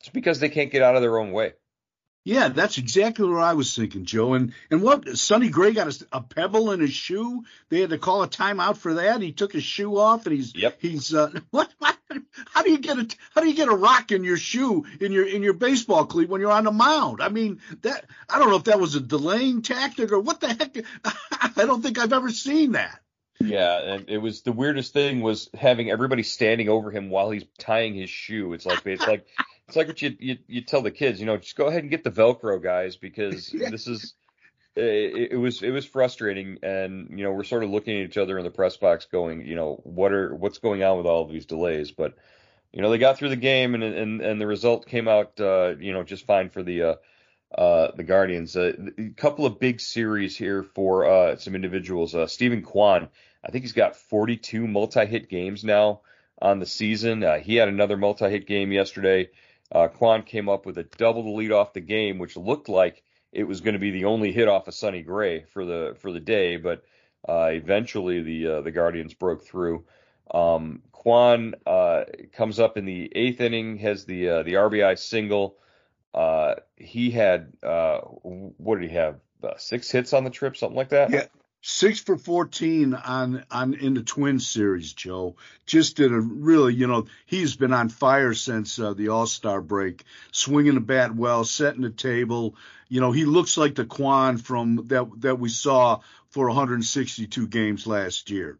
It's 0.00 0.08
because 0.08 0.40
they 0.40 0.48
can't 0.48 0.72
get 0.72 0.82
out 0.82 0.96
of 0.96 1.02
their 1.02 1.18
own 1.18 1.30
way. 1.30 1.52
Yeah, 2.24 2.48
that's 2.48 2.78
exactly 2.78 3.28
what 3.28 3.42
I 3.42 3.54
was 3.54 3.74
thinking, 3.74 4.04
Joe. 4.04 4.34
And 4.34 4.52
and 4.70 4.80
what 4.80 5.08
Sonny 5.18 5.48
Gray 5.48 5.72
got 5.72 5.88
a, 5.88 6.06
a, 6.12 6.20
pebble 6.20 6.70
in 6.70 6.78
his 6.78 6.92
shoe. 6.92 7.44
They 7.68 7.80
had 7.80 7.90
to 7.90 7.98
call 7.98 8.22
a 8.22 8.28
timeout 8.28 8.76
for 8.76 8.94
that. 8.94 9.20
He 9.20 9.32
took 9.32 9.52
his 9.52 9.64
shoe 9.64 9.98
off, 9.98 10.24
and 10.26 10.36
he's 10.36 10.54
yep. 10.54 10.78
he's 10.80 11.12
uh, 11.12 11.32
what, 11.50 11.72
what? 11.78 11.96
How 12.52 12.62
do 12.62 12.70
you 12.70 12.78
get 12.78 12.98
a 12.98 13.08
how 13.34 13.40
do 13.40 13.48
you 13.48 13.56
get 13.56 13.68
a 13.68 13.74
rock 13.74 14.12
in 14.12 14.22
your 14.22 14.36
shoe 14.36 14.84
in 15.00 15.10
your 15.10 15.26
in 15.26 15.42
your 15.42 15.54
baseball 15.54 16.06
cleat 16.06 16.28
when 16.28 16.40
you're 16.40 16.52
on 16.52 16.64
the 16.64 16.72
mound? 16.72 17.20
I 17.20 17.28
mean 17.28 17.60
that 17.80 18.04
I 18.28 18.38
don't 18.38 18.50
know 18.50 18.56
if 18.56 18.64
that 18.64 18.78
was 18.78 18.94
a 18.94 19.00
delaying 19.00 19.62
tactic 19.62 20.12
or 20.12 20.20
what 20.20 20.40
the 20.40 20.48
heck. 20.48 20.76
I 21.56 21.66
don't 21.66 21.82
think 21.82 21.98
I've 21.98 22.12
ever 22.12 22.30
seen 22.30 22.72
that. 22.72 23.00
Yeah, 23.40 23.94
and 23.94 24.08
it 24.08 24.18
was 24.18 24.42
the 24.42 24.52
weirdest 24.52 24.92
thing 24.92 25.20
was 25.20 25.50
having 25.54 25.90
everybody 25.90 26.22
standing 26.22 26.68
over 26.68 26.92
him 26.92 27.10
while 27.10 27.30
he's 27.30 27.44
tying 27.58 27.94
his 27.94 28.10
shoe. 28.10 28.52
It's 28.52 28.64
like 28.64 28.86
it's 28.86 29.06
like 29.06 29.26
it's 29.72 29.76
like 29.78 29.88
what 29.88 30.02
you, 30.02 30.14
you 30.18 30.38
you 30.46 30.60
tell 30.60 30.82
the 30.82 30.90
kids, 30.90 31.18
you 31.18 31.24
know, 31.24 31.38
just 31.38 31.56
go 31.56 31.66
ahead 31.66 31.80
and 31.80 31.90
get 31.90 32.04
the 32.04 32.10
Velcro, 32.10 32.62
guys, 32.62 32.96
because 32.96 33.48
this 33.70 33.86
is 33.86 34.12
it, 34.76 35.30
it, 35.32 35.36
was 35.36 35.62
it 35.62 35.70
was 35.70 35.86
frustrating, 35.86 36.58
and 36.62 37.08
you 37.18 37.24
know 37.24 37.32
we're 37.32 37.42
sort 37.42 37.64
of 37.64 37.70
looking 37.70 37.98
at 37.98 38.04
each 38.04 38.18
other 38.18 38.36
in 38.36 38.44
the 38.44 38.50
press 38.50 38.76
box, 38.76 39.06
going, 39.10 39.46
you 39.46 39.54
know, 39.54 39.80
what 39.84 40.12
are 40.12 40.34
what's 40.34 40.58
going 40.58 40.82
on 40.82 40.98
with 40.98 41.06
all 41.06 41.22
of 41.22 41.32
these 41.32 41.46
delays? 41.46 41.90
But 41.90 42.16
you 42.70 42.82
know 42.82 42.90
they 42.90 42.98
got 42.98 43.16
through 43.16 43.30
the 43.30 43.36
game, 43.36 43.74
and 43.74 43.82
and 43.82 44.20
and 44.20 44.38
the 44.38 44.46
result 44.46 44.86
came 44.86 45.08
out, 45.08 45.40
uh, 45.40 45.74
you 45.78 45.94
know, 45.94 46.02
just 46.02 46.26
fine 46.26 46.50
for 46.50 46.62
the. 46.62 46.82
Uh, 46.82 46.94
uh, 47.54 47.90
the 47.94 48.02
Guardians. 48.02 48.56
Uh, 48.56 48.72
a 48.96 49.10
couple 49.10 49.44
of 49.44 49.60
big 49.60 49.78
series 49.78 50.34
here 50.34 50.62
for 50.62 51.04
uh, 51.04 51.36
some 51.36 51.54
individuals. 51.54 52.14
Uh, 52.14 52.26
Steven 52.26 52.62
Kwan, 52.62 53.10
I 53.44 53.50
think 53.50 53.64
he's 53.64 53.74
got 53.74 53.94
42 53.94 54.66
multi-hit 54.66 55.28
games 55.28 55.62
now 55.62 56.00
on 56.40 56.60
the 56.60 56.66
season. 56.66 57.22
Uh, 57.22 57.40
he 57.40 57.56
had 57.56 57.68
another 57.68 57.98
multi-hit 57.98 58.46
game 58.46 58.72
yesterday. 58.72 59.28
Uh, 59.74 59.88
came 60.26 60.48
up 60.48 60.66
with 60.66 60.76
a 60.78 60.84
double 60.84 61.22
to 61.22 61.30
lead 61.30 61.52
off 61.52 61.72
the 61.72 61.80
game, 61.80 62.18
which 62.18 62.36
looked 62.36 62.68
like 62.68 63.02
it 63.32 63.44
was 63.44 63.62
going 63.62 63.72
to 63.72 63.80
be 63.80 63.90
the 63.90 64.04
only 64.04 64.32
hit 64.32 64.48
off 64.48 64.68
of 64.68 64.74
Sonny 64.74 65.02
Gray 65.02 65.44
for 65.44 65.64
the 65.64 65.96
for 65.98 66.12
the 66.12 66.20
day, 66.20 66.56
but 66.56 66.84
uh, 67.26 67.48
eventually 67.52 68.22
the 68.22 68.46
uh, 68.46 68.60
the 68.60 68.70
Guardians 68.70 69.14
broke 69.14 69.44
through. 69.44 69.84
Um, 70.32 70.82
Kwan 70.92 71.54
uh, 71.66 72.04
comes 72.32 72.60
up 72.60 72.76
in 72.76 72.84
the 72.84 73.10
eighth 73.14 73.40
inning, 73.40 73.78
has 73.78 74.04
the 74.04 74.28
uh, 74.28 74.42
the 74.42 74.54
RBI 74.54 74.98
single. 74.98 75.56
Uh, 76.12 76.56
he 76.76 77.10
had 77.10 77.52
uh, 77.62 77.98
what 77.98 78.80
did 78.80 78.90
he 78.90 78.96
have? 78.96 79.16
six 79.56 79.90
hits 79.90 80.12
on 80.12 80.22
the 80.22 80.30
trip, 80.30 80.56
something 80.56 80.76
like 80.76 80.90
that. 80.90 81.10
Yeah, 81.10 81.24
six 81.62 82.00
for 82.00 82.18
14 82.18 82.94
on 82.94 83.44
on 83.50 83.74
in 83.74 83.94
the 83.94 84.02
twin 84.02 84.40
series 84.40 84.92
joe. 84.92 85.36
Just 85.64 85.96
did 85.96 86.12
a 86.12 86.20
really 86.20 86.74
you 86.74 86.86
know 86.86 87.06
he's 87.24 87.56
been 87.56 87.72
on 87.72 87.88
fire 87.88 88.34
since 88.34 88.78
uh, 88.78 88.92
the 88.92 89.08
all-star 89.08 89.62
break. 89.62 90.04
Swinging 90.32 90.74
the 90.74 90.80
bat 90.80 91.14
well 91.14 91.44
setting 91.44 91.82
the 91.82 91.90
table. 91.90 92.56
You 92.88 93.00
know 93.00 93.12
he 93.12 93.24
looks 93.24 93.56
like 93.56 93.76
the 93.76 93.86
Kwan 93.86 94.36
from 94.36 94.88
that 94.88 95.08
that 95.20 95.38
we 95.38 95.48
saw 95.48 96.00
for 96.30 96.48
162 96.48 97.46
games 97.46 97.86
last 97.86 98.30
year. 98.30 98.58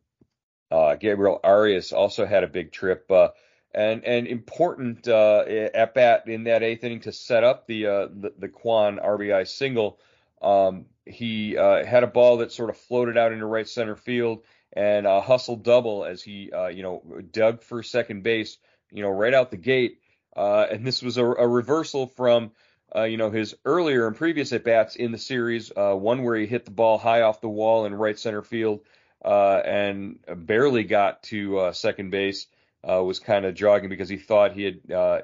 Uh, 0.71 0.95
gabriel 0.95 1.39
arias 1.45 1.93
also 1.93 2.25
had 2.25 2.45
a 2.45 2.49
big 2.49 2.73
trip 2.73 3.11
uh, 3.11 3.29
and 3.75 4.05
and 4.05 4.27
important 4.27 5.09
uh, 5.09 5.45
at 5.75 5.95
bat 5.95 6.29
in 6.29 6.45
that 6.45 6.63
eighth 6.63 6.85
inning 6.85 7.01
to 7.01 7.13
set 7.13 7.43
up 7.43 7.67
the 7.67 7.87
uh, 7.87 8.09
the, 8.11 8.33
the 8.39 8.49
Kwan 8.49 8.99
RBI 8.99 9.47
single 9.49 9.99
um, 10.43 10.87
he 11.07 11.57
uh, 11.57 11.85
had 11.85 12.03
a 12.03 12.09
ball 12.09 12.39
that 12.39 12.53
sort 12.53 12.71
of 12.71 12.77
floated 12.77 13.17
out 13.17 13.33
into 13.33 13.47
right 13.47 13.69
center 13.69 13.97
field 13.97 14.43
and 14.73 15.07
a 15.07 15.21
hustle 15.21 15.57
double 15.57 16.05
as 16.05 16.23
he, 16.23 16.51
uh, 16.51 16.69
you 16.69 16.83
know, 16.83 17.03
dug 17.31 17.63
for 17.63 17.83
second 17.83 18.23
base, 18.23 18.59
you 18.91 19.03
know, 19.03 19.11
right 19.11 19.35
out 19.35 19.51
the 19.51 19.57
gate. 19.57 19.99
Uh, 20.37 20.67
and 20.71 20.87
this 20.87 21.03
was 21.03 21.19
a, 21.19 21.25
a 21.25 21.47
reversal 21.47 22.07
from, 22.07 22.53
uh, 22.95 23.03
you 23.03 23.17
know, 23.17 23.31
his 23.31 23.55
earlier 23.65 24.07
and 24.07 24.17
previous 24.17 24.53
at 24.53 24.65
bats 24.65 24.97
in 24.97 25.13
the 25.13 25.19
series. 25.19 25.71
Uh, 25.77 25.95
one 25.95 26.23
where 26.23 26.37
he 26.37 26.47
hit 26.47 26.65
the 26.65 26.71
ball 26.71 26.99
high 26.99 27.23
off 27.23 27.41
the 27.41 27.49
wall 27.49 27.85
in 27.85 27.95
right 27.95 28.19
center 28.19 28.43
field 28.43 28.81
uh, 29.25 29.61
and 29.65 30.19
barely 30.27 30.85
got 30.85 31.23
to 31.25 31.71
second 31.73 32.11
base. 32.11 32.47
was 32.83 33.19
kind 33.19 33.45
of 33.45 33.55
jogging 33.55 33.91
because 33.91 34.09
he 34.09 34.17
thought 34.17 34.53
he 34.53 34.65
had, 34.65 34.81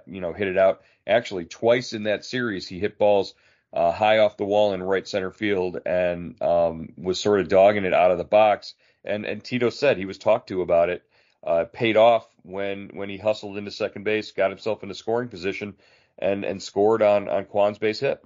you 0.06 0.20
know, 0.20 0.32
hit 0.32 0.48
it 0.48 0.58
out. 0.58 0.82
Actually, 1.06 1.46
twice 1.46 1.94
in 1.94 2.02
that 2.02 2.24
series, 2.24 2.68
he 2.68 2.78
hit 2.78 2.98
balls 2.98 3.34
uh, 3.72 3.92
high 3.92 4.18
off 4.18 4.36
the 4.36 4.44
wall 4.44 4.72
in 4.72 4.82
right 4.82 5.06
center 5.06 5.30
field 5.30 5.78
and 5.84 6.40
um, 6.42 6.90
was 6.96 7.20
sort 7.20 7.40
of 7.40 7.48
dogging 7.48 7.84
it 7.84 7.94
out 7.94 8.10
of 8.10 8.18
the 8.18 8.24
box. 8.24 8.74
And 9.04 9.24
and 9.24 9.42
Tito 9.42 9.70
said 9.70 9.96
he 9.96 10.06
was 10.06 10.18
talked 10.18 10.48
to 10.48 10.62
about 10.62 10.88
it. 10.88 11.02
Uh, 11.44 11.64
paid 11.72 11.96
off 11.96 12.26
when 12.42 12.90
when 12.94 13.08
he 13.08 13.16
hustled 13.16 13.56
into 13.56 13.70
second 13.70 14.04
base, 14.04 14.32
got 14.32 14.50
himself 14.50 14.82
into 14.82 14.94
scoring 14.94 15.28
position, 15.28 15.74
and 16.18 16.44
and 16.44 16.62
scored 16.62 17.02
on 17.02 17.28
on 17.28 17.44
Kwan's 17.44 17.78
base 17.78 18.00
hit. 18.00 18.22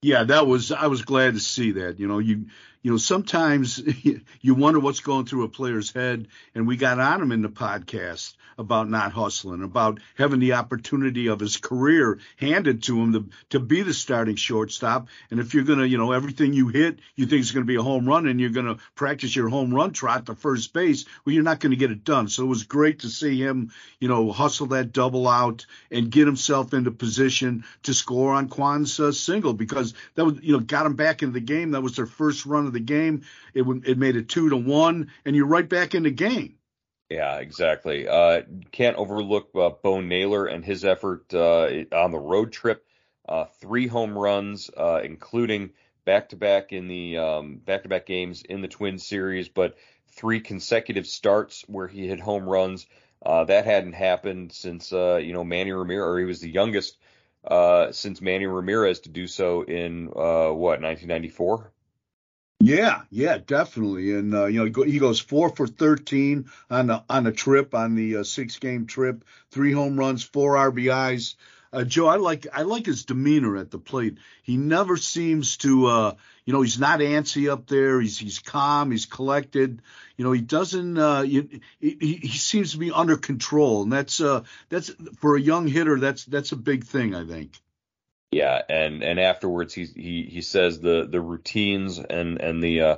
Yeah, 0.00 0.24
that 0.24 0.46
was 0.46 0.72
I 0.72 0.86
was 0.86 1.02
glad 1.02 1.34
to 1.34 1.40
see 1.40 1.72
that. 1.72 1.98
You 1.98 2.08
know, 2.08 2.20
you 2.20 2.46
you 2.82 2.90
know, 2.90 2.96
sometimes 2.96 3.82
you 4.40 4.54
wonder 4.54 4.80
what's 4.80 5.00
going 5.00 5.26
through 5.26 5.44
a 5.44 5.48
player's 5.48 5.92
head. 5.92 6.28
And 6.54 6.66
we 6.66 6.76
got 6.76 7.00
on 7.00 7.22
him 7.22 7.32
in 7.32 7.42
the 7.42 7.48
podcast 7.48 8.34
about 8.58 8.90
not 8.90 9.12
hustling, 9.12 9.62
about 9.62 10.00
having 10.16 10.40
the 10.40 10.54
opportunity 10.54 11.28
of 11.28 11.38
his 11.38 11.56
career 11.56 12.18
handed 12.36 12.82
to 12.82 13.00
him 13.00 13.12
to, 13.12 13.28
to 13.50 13.60
be 13.60 13.82
the 13.82 13.94
starting 13.94 14.36
shortstop. 14.36 15.08
And 15.30 15.38
if 15.38 15.54
you're 15.54 15.64
going 15.64 15.78
to, 15.78 15.88
you 15.88 15.96
know, 15.96 16.12
everything 16.12 16.52
you 16.52 16.68
hit, 16.68 16.98
you 17.14 17.26
think 17.26 17.40
it's 17.40 17.52
going 17.52 17.64
to 17.64 17.68
be 17.68 17.76
a 17.76 17.82
home 17.82 18.06
run 18.06 18.26
and 18.26 18.40
you're 18.40 18.50
going 18.50 18.66
to 18.66 18.78
practice 18.96 19.34
your 19.34 19.48
home 19.48 19.72
run 19.72 19.92
trot 19.92 20.26
to 20.26 20.34
first 20.34 20.72
base, 20.72 21.04
well, 21.24 21.34
you're 21.34 21.44
not 21.44 21.60
going 21.60 21.70
to 21.70 21.76
get 21.76 21.92
it 21.92 22.04
done. 22.04 22.28
So 22.28 22.42
it 22.42 22.48
was 22.48 22.64
great 22.64 23.00
to 23.00 23.08
see 23.08 23.40
him, 23.40 23.70
you 24.00 24.08
know, 24.08 24.32
hustle 24.32 24.66
that 24.68 24.92
double 24.92 25.28
out 25.28 25.66
and 25.90 26.10
get 26.10 26.26
himself 26.26 26.74
into 26.74 26.90
position 26.90 27.64
to 27.84 27.94
score 27.94 28.34
on 28.34 28.48
uh, 28.58 29.12
single 29.12 29.52
because 29.52 29.94
that 30.16 30.24
was, 30.24 30.40
you 30.42 30.52
know, 30.52 30.60
got 30.60 30.86
him 30.86 30.94
back 30.94 31.22
into 31.22 31.34
the 31.34 31.40
game. 31.40 31.70
That 31.70 31.82
was 31.82 31.94
their 31.94 32.06
first 32.06 32.44
run 32.44 32.67
of 32.68 32.72
the 32.72 32.80
game. 32.80 33.22
It, 33.54 33.64
it 33.84 33.98
made 33.98 34.14
it 34.14 34.28
two 34.28 34.48
to 34.50 34.56
one 34.56 35.10
and 35.24 35.34
you're 35.34 35.46
right 35.46 35.68
back 35.68 35.94
in 35.94 36.04
the 36.04 36.10
game. 36.10 36.58
Yeah, 37.10 37.38
exactly. 37.38 38.06
Uh, 38.06 38.42
can't 38.70 38.96
overlook 38.96 39.50
uh, 39.54 39.70
Bo 39.82 40.00
Naylor 40.00 40.44
and 40.44 40.62
his 40.62 40.84
effort 40.84 41.32
uh, 41.32 41.84
on 41.90 42.10
the 42.10 42.18
road 42.18 42.52
trip. 42.52 42.84
Uh, 43.26 43.46
three 43.60 43.86
home 43.86 44.16
runs, 44.16 44.70
uh, 44.76 45.00
including 45.02 45.70
back-to-back 46.04 46.72
in 46.72 46.86
the 46.88 47.16
um, 47.16 47.56
back-to-back 47.56 48.04
games 48.04 48.42
in 48.42 48.60
the 48.60 48.68
Twin 48.68 48.98
series, 48.98 49.48
but 49.48 49.76
three 50.08 50.40
consecutive 50.40 51.06
starts 51.06 51.64
where 51.66 51.86
he 51.86 52.06
hit 52.06 52.20
home 52.20 52.46
runs. 52.46 52.86
Uh, 53.22 53.44
that 53.44 53.64
hadn't 53.64 53.94
happened 53.94 54.52
since 54.52 54.92
you 54.92 55.32
know 55.32 55.44
Manny 55.44 55.72
Ramirez, 55.72 56.06
or 56.06 56.18
he 56.18 56.24
was 56.24 56.40
the 56.40 56.50
youngest 56.50 56.98
since 57.92 58.20
Manny 58.20 58.46
Ramirez 58.46 59.00
to 59.00 59.08
do 59.08 59.26
so 59.26 59.62
in 59.62 60.06
what 60.06 60.80
1994. 60.82 61.72
Yeah, 62.60 63.02
yeah, 63.10 63.38
definitely. 63.38 64.14
And 64.14 64.34
uh, 64.34 64.46
you 64.46 64.64
know, 64.64 64.82
he 64.84 64.98
goes 64.98 65.20
four 65.20 65.48
for 65.50 65.66
thirteen 65.66 66.50
on 66.70 66.88
the 66.88 67.04
on 67.08 67.26
a 67.26 67.32
trip 67.32 67.74
on 67.74 67.94
the 67.94 68.18
uh, 68.18 68.22
six 68.24 68.58
game 68.58 68.86
trip, 68.86 69.24
three 69.52 69.72
home 69.72 69.96
runs, 69.98 70.24
four 70.24 70.54
RBIs. 70.54 71.36
Uh, 71.72 71.84
Joe, 71.84 72.08
I 72.08 72.16
like 72.16 72.46
I 72.52 72.62
like 72.62 72.86
his 72.86 73.04
demeanor 73.04 73.56
at 73.58 73.70
the 73.70 73.78
plate. 73.78 74.18
He 74.42 74.56
never 74.56 74.96
seems 74.96 75.58
to, 75.58 75.86
uh, 75.86 76.14
you 76.46 76.52
know, 76.52 76.62
he's 76.62 76.80
not 76.80 76.98
antsy 76.98 77.48
up 77.48 77.68
there. 77.68 78.00
He's 78.00 78.18
he's 78.18 78.40
calm. 78.40 78.90
He's 78.90 79.06
collected. 79.06 79.80
You 80.16 80.24
know, 80.24 80.32
he 80.32 80.40
doesn't. 80.40 80.98
Uh, 80.98 81.22
he, 81.22 81.60
he 81.78 82.28
seems 82.28 82.72
to 82.72 82.78
be 82.78 82.90
under 82.90 83.16
control, 83.16 83.82
and 83.84 83.92
that's 83.92 84.20
uh 84.20 84.42
that's 84.68 84.90
for 85.20 85.36
a 85.36 85.40
young 85.40 85.68
hitter. 85.68 86.00
That's 86.00 86.24
that's 86.24 86.50
a 86.50 86.56
big 86.56 86.84
thing, 86.84 87.14
I 87.14 87.24
think. 87.24 87.60
Yeah, 88.30 88.60
and 88.68 89.02
and 89.02 89.18
afterwards 89.18 89.72
he 89.72 89.84
he 89.84 90.28
he 90.30 90.42
says 90.42 90.80
the 90.80 91.06
the 91.10 91.20
routines 91.20 91.98
and 91.98 92.38
and 92.40 92.62
the 92.62 92.80
uh, 92.82 92.96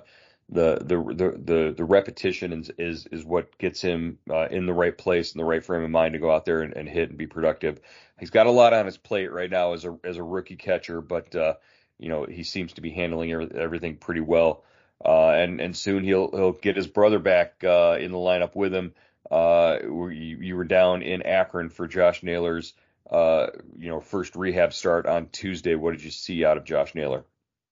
the 0.49 0.79
the 0.81 0.97
the 1.39 1.75
the, 1.77 1.85
repetition 1.85 2.53
is, 2.53 2.71
is 2.79 3.07
is 3.13 3.25
what 3.25 3.57
gets 3.57 3.81
him 3.81 4.19
uh, 4.29 4.49
in 4.51 4.67
the 4.67 4.73
right 4.73 4.97
place 4.97 5.33
in 5.33 5.39
the 5.39 5.45
right 5.45 5.65
frame 5.65 5.85
of 5.85 5.91
mind 5.91 6.15
to 6.15 6.19
go 6.19 6.33
out 6.33 6.45
there 6.45 6.63
and, 6.63 6.77
and 6.77 6.89
hit 6.89 7.11
and 7.11 7.19
be 7.19 7.29
productive. 7.29 7.81
He's 8.19 8.31
got 8.31 8.49
a 8.49 8.51
lot 8.51 8.75
on 8.75 8.87
his 8.87 8.99
plate 8.99 9.33
right 9.33 9.51
now 9.51 9.73
as 9.73 9.85
a 9.85 9.97
as 10.03 10.17
a 10.17 10.23
rookie 10.23 10.57
catcher, 10.57 11.01
but 11.01 11.35
uh, 11.37 11.55
you 11.99 12.09
know 12.09 12.25
he 12.25 12.43
seems 12.43 12.73
to 12.73 12.81
be 12.81 12.91
handling 12.91 13.31
everything 13.33 13.97
pretty 13.97 14.21
well. 14.21 14.65
Uh, 15.05 15.31
and 15.31 15.61
and 15.61 15.77
soon 15.77 16.03
he'll 16.03 16.31
he'll 16.33 16.53
get 16.53 16.77
his 16.77 16.89
brother 16.89 17.21
back 17.21 17.63
uh, 17.63 17.97
in 18.01 18.11
the 18.11 18.19
lineup 18.19 18.57
with 18.57 18.75
him. 18.75 18.93
Uh, 19.31 19.79
you, 19.83 20.39
you 20.41 20.57
were 20.57 20.65
down 20.65 21.03
in 21.03 21.23
Akron 21.23 21.69
for 21.69 21.87
Josh 21.87 22.25
Naylor's 22.25 22.75
uh, 23.11 23.49
you 23.77 23.89
know, 23.89 24.01
first 24.01 24.37
rehab 24.37 24.73
start 24.73 25.07
on 25.07 25.29
Tuesday. 25.29 25.75
What 25.75 25.93
did 25.93 26.05
you 26.05 26.11
see 26.11 26.45
out 26.45 26.57
of 26.57 26.65
Josh 26.65 26.95
Naylor? 26.95 27.25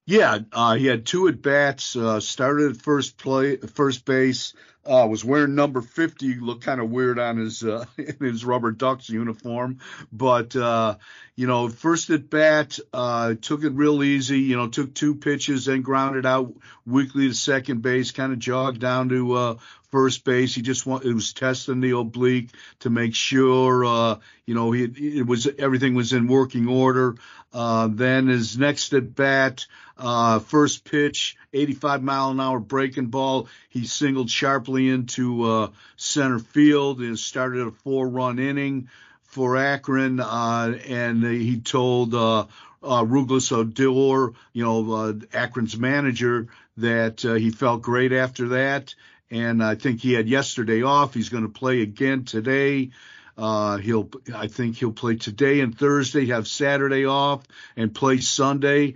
Yeah, 0.08 0.38
uh, 0.52 0.74
he 0.74 0.86
had 0.86 1.04
two 1.04 1.28
at 1.28 1.42
bats. 1.42 1.94
Uh, 1.94 2.18
started 2.18 2.72
at 2.72 2.82
first 2.82 3.18
play, 3.18 3.56
first 3.56 4.06
base. 4.06 4.54
Uh, 4.86 5.06
was 5.06 5.22
wearing 5.22 5.54
number 5.54 5.82
50. 5.82 6.36
Looked 6.36 6.64
kind 6.64 6.80
of 6.80 6.88
weird 6.88 7.18
on 7.18 7.36
his 7.36 7.62
uh, 7.62 7.84
in 7.98 8.16
his 8.18 8.42
rubber 8.42 8.72
ducks 8.72 9.10
uniform, 9.10 9.80
but 10.10 10.56
uh, 10.56 10.96
you 11.36 11.46
know, 11.46 11.68
first 11.68 12.08
at 12.08 12.30
bat, 12.30 12.78
uh, 12.94 13.34
took 13.40 13.64
it 13.64 13.74
real 13.74 14.02
easy. 14.02 14.40
You 14.40 14.56
know, 14.56 14.68
took 14.68 14.94
two 14.94 15.14
pitches, 15.14 15.66
then 15.66 15.82
grounded 15.82 16.24
out 16.24 16.54
weakly 16.86 17.28
to 17.28 17.34
second 17.34 17.82
base. 17.82 18.10
Kind 18.10 18.32
of 18.32 18.38
jogged 18.38 18.80
down 18.80 19.10
to 19.10 19.34
uh, 19.34 19.54
first 19.90 20.24
base. 20.24 20.54
He 20.54 20.62
just 20.62 20.86
want, 20.86 21.04
it 21.04 21.12
was 21.12 21.32
testing 21.32 21.80
the 21.80 21.96
oblique 21.96 22.50
to 22.80 22.90
make 22.90 23.14
sure, 23.14 23.84
uh, 23.84 24.18
you 24.46 24.54
know, 24.54 24.72
he, 24.72 24.84
it 24.84 25.26
was 25.26 25.48
everything 25.58 25.94
was 25.94 26.12
in 26.12 26.28
working 26.28 26.68
order. 26.68 27.16
Uh, 27.52 27.88
then 27.90 28.26
his 28.26 28.58
next 28.58 28.92
at 28.92 29.14
bat, 29.14 29.66
uh, 29.96 30.38
first 30.38 30.84
pitch, 30.84 31.36
85 31.52 32.02
mile 32.02 32.30
an 32.30 32.40
hour 32.40 32.60
breaking 32.60 33.06
ball. 33.06 33.48
He 33.68 33.86
singled 33.86 34.30
sharply 34.30 34.88
into 34.88 35.44
uh, 35.44 35.68
center 35.96 36.38
field 36.38 37.00
and 37.00 37.18
started 37.18 37.66
a 37.66 37.70
four 37.70 38.08
run 38.08 38.38
inning 38.38 38.88
for 39.22 39.56
Akron. 39.56 40.20
Uh, 40.20 40.78
and 40.86 41.24
he 41.24 41.60
told 41.60 42.14
uh, 42.14 42.46
uh, 42.82 43.04
Rouglas 43.04 43.50
Odor, 43.50 44.34
you 44.52 44.64
know, 44.64 44.92
uh, 44.92 45.12
Akron's 45.32 45.76
manager, 45.76 46.48
that 46.76 47.24
uh, 47.24 47.34
he 47.34 47.50
felt 47.50 47.82
great 47.82 48.12
after 48.12 48.48
that 48.48 48.94
and 49.30 49.62
I 49.62 49.74
think 49.74 50.00
he 50.00 50.12
had 50.12 50.28
yesterday 50.28 50.82
off. 50.82 51.14
He's 51.14 51.28
going 51.28 51.42
to 51.44 51.48
play 51.48 51.82
again 51.82 52.24
today. 52.24 52.90
Uh, 53.36 53.76
he'll, 53.76 54.10
I 54.34 54.48
think 54.48 54.76
he'll 54.76 54.92
play 54.92 55.16
today 55.16 55.60
and 55.60 55.76
Thursday, 55.76 56.26
have 56.26 56.48
Saturday 56.48 57.06
off, 57.06 57.44
and 57.76 57.94
play 57.94 58.18
Sunday, 58.18 58.94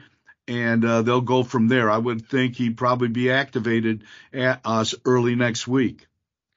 and 0.48 0.84
uh, 0.84 1.02
they'll 1.02 1.20
go 1.20 1.44
from 1.44 1.68
there. 1.68 1.90
I 1.90 1.98
would 1.98 2.28
think 2.28 2.56
he'd 2.56 2.76
probably 2.76 3.08
be 3.08 3.30
activated 3.30 4.04
at 4.32 4.60
us 4.64 4.94
early 5.04 5.36
next 5.36 5.68
week. 5.68 6.06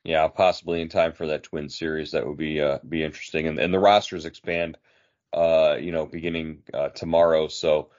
Yeah, 0.04 0.28
possibly 0.28 0.82
in 0.82 0.90
time 0.90 1.14
for 1.14 1.28
that 1.28 1.44
twin 1.44 1.70
series. 1.70 2.12
That 2.12 2.26
would 2.26 2.38
be 2.38 2.62
uh, 2.62 2.80
be 2.88 3.04
interesting, 3.04 3.48
and, 3.48 3.60
and 3.60 3.74
the 3.74 3.80
rosters 3.80 4.26
expand, 4.26 4.78
uh, 5.34 5.78
you 5.80 5.92
know, 5.92 6.06
beginning 6.06 6.64
uh, 6.74 6.90
tomorrow. 6.90 7.48
So 7.48 7.90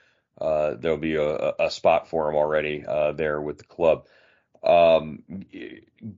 uh, 0.41 0.75
there'll 0.75 0.99
be 0.99 1.17
a, 1.17 1.55
a 1.61 1.71
spot 1.71 2.09
for 2.09 2.29
him 2.29 2.37
already 2.37 2.85
there 3.17 3.41
with 3.41 3.59
the 3.59 3.65
club 3.65 4.07
um, 4.63 5.23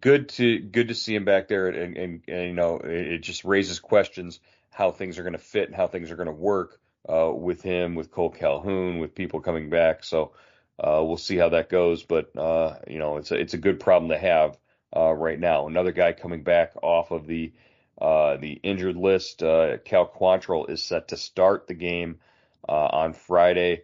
good 0.01 0.29
to 0.31 0.59
good 0.59 0.89
to 0.89 0.95
see 0.95 1.15
him 1.15 1.25
back 1.25 1.49
there, 1.49 1.69
and, 1.69 1.97
and, 1.97 2.23
and 2.29 2.47
you 2.49 2.55
know 2.55 2.79
it, 2.83 3.19
just 3.19 3.45
raises 3.45 3.81
questions 3.81 4.41
how 4.71 4.91
things 4.91 5.19
are 5.19 5.23
going 5.23 5.33
to 5.33 5.39
fit 5.39 5.67
and 5.67 5.75
how 5.75 5.87
things 5.87 6.11
are 6.11 6.17
going 6.17 6.27
to 6.27 6.33
work 6.33 6.79
uh, 7.09 7.33
with 7.33 7.63
him, 7.63 7.95
with 7.95 8.11
Kole 8.11 8.35
Calhoun, 8.35 8.99
with 8.99 9.15
people 9.15 9.41
coming 9.41 9.71
back. 9.71 10.05
So 10.05 10.33
uh, 10.79 11.03
we'll 11.05 11.17
see 11.17 11.37
how 11.37 11.49
that 11.51 11.69
goes, 11.69 12.05
but 12.05 12.37
uh, 12.37 12.77
you 12.87 12.99
know 12.99 13.17
it's 13.17 13.31
a 13.31 13.37
it's 13.37 13.55
a 13.55 13.59
good 13.59 13.81
problem 13.81 14.11
to 14.11 14.19
have 14.19 14.57
uh, 14.97 15.13
right 15.13 15.39
now. 15.39 15.67
Another 15.67 15.93
guy 15.93 16.13
coming 16.13 16.43
back 16.43 16.73
off 16.83 17.11
of 17.11 17.27
the 17.27 17.53
uh, 18.01 18.37
the 18.37 18.53
injured 18.53 18.97
list, 18.97 19.43
uh, 19.43 19.79
Cal 19.85 20.07
Quantrill 20.07 20.71
is 20.71 20.85
set 20.85 21.09
to 21.09 21.17
start 21.17 21.67
the 21.67 21.75
game 21.75 22.21
on 22.69 23.15
Friday. 23.15 23.83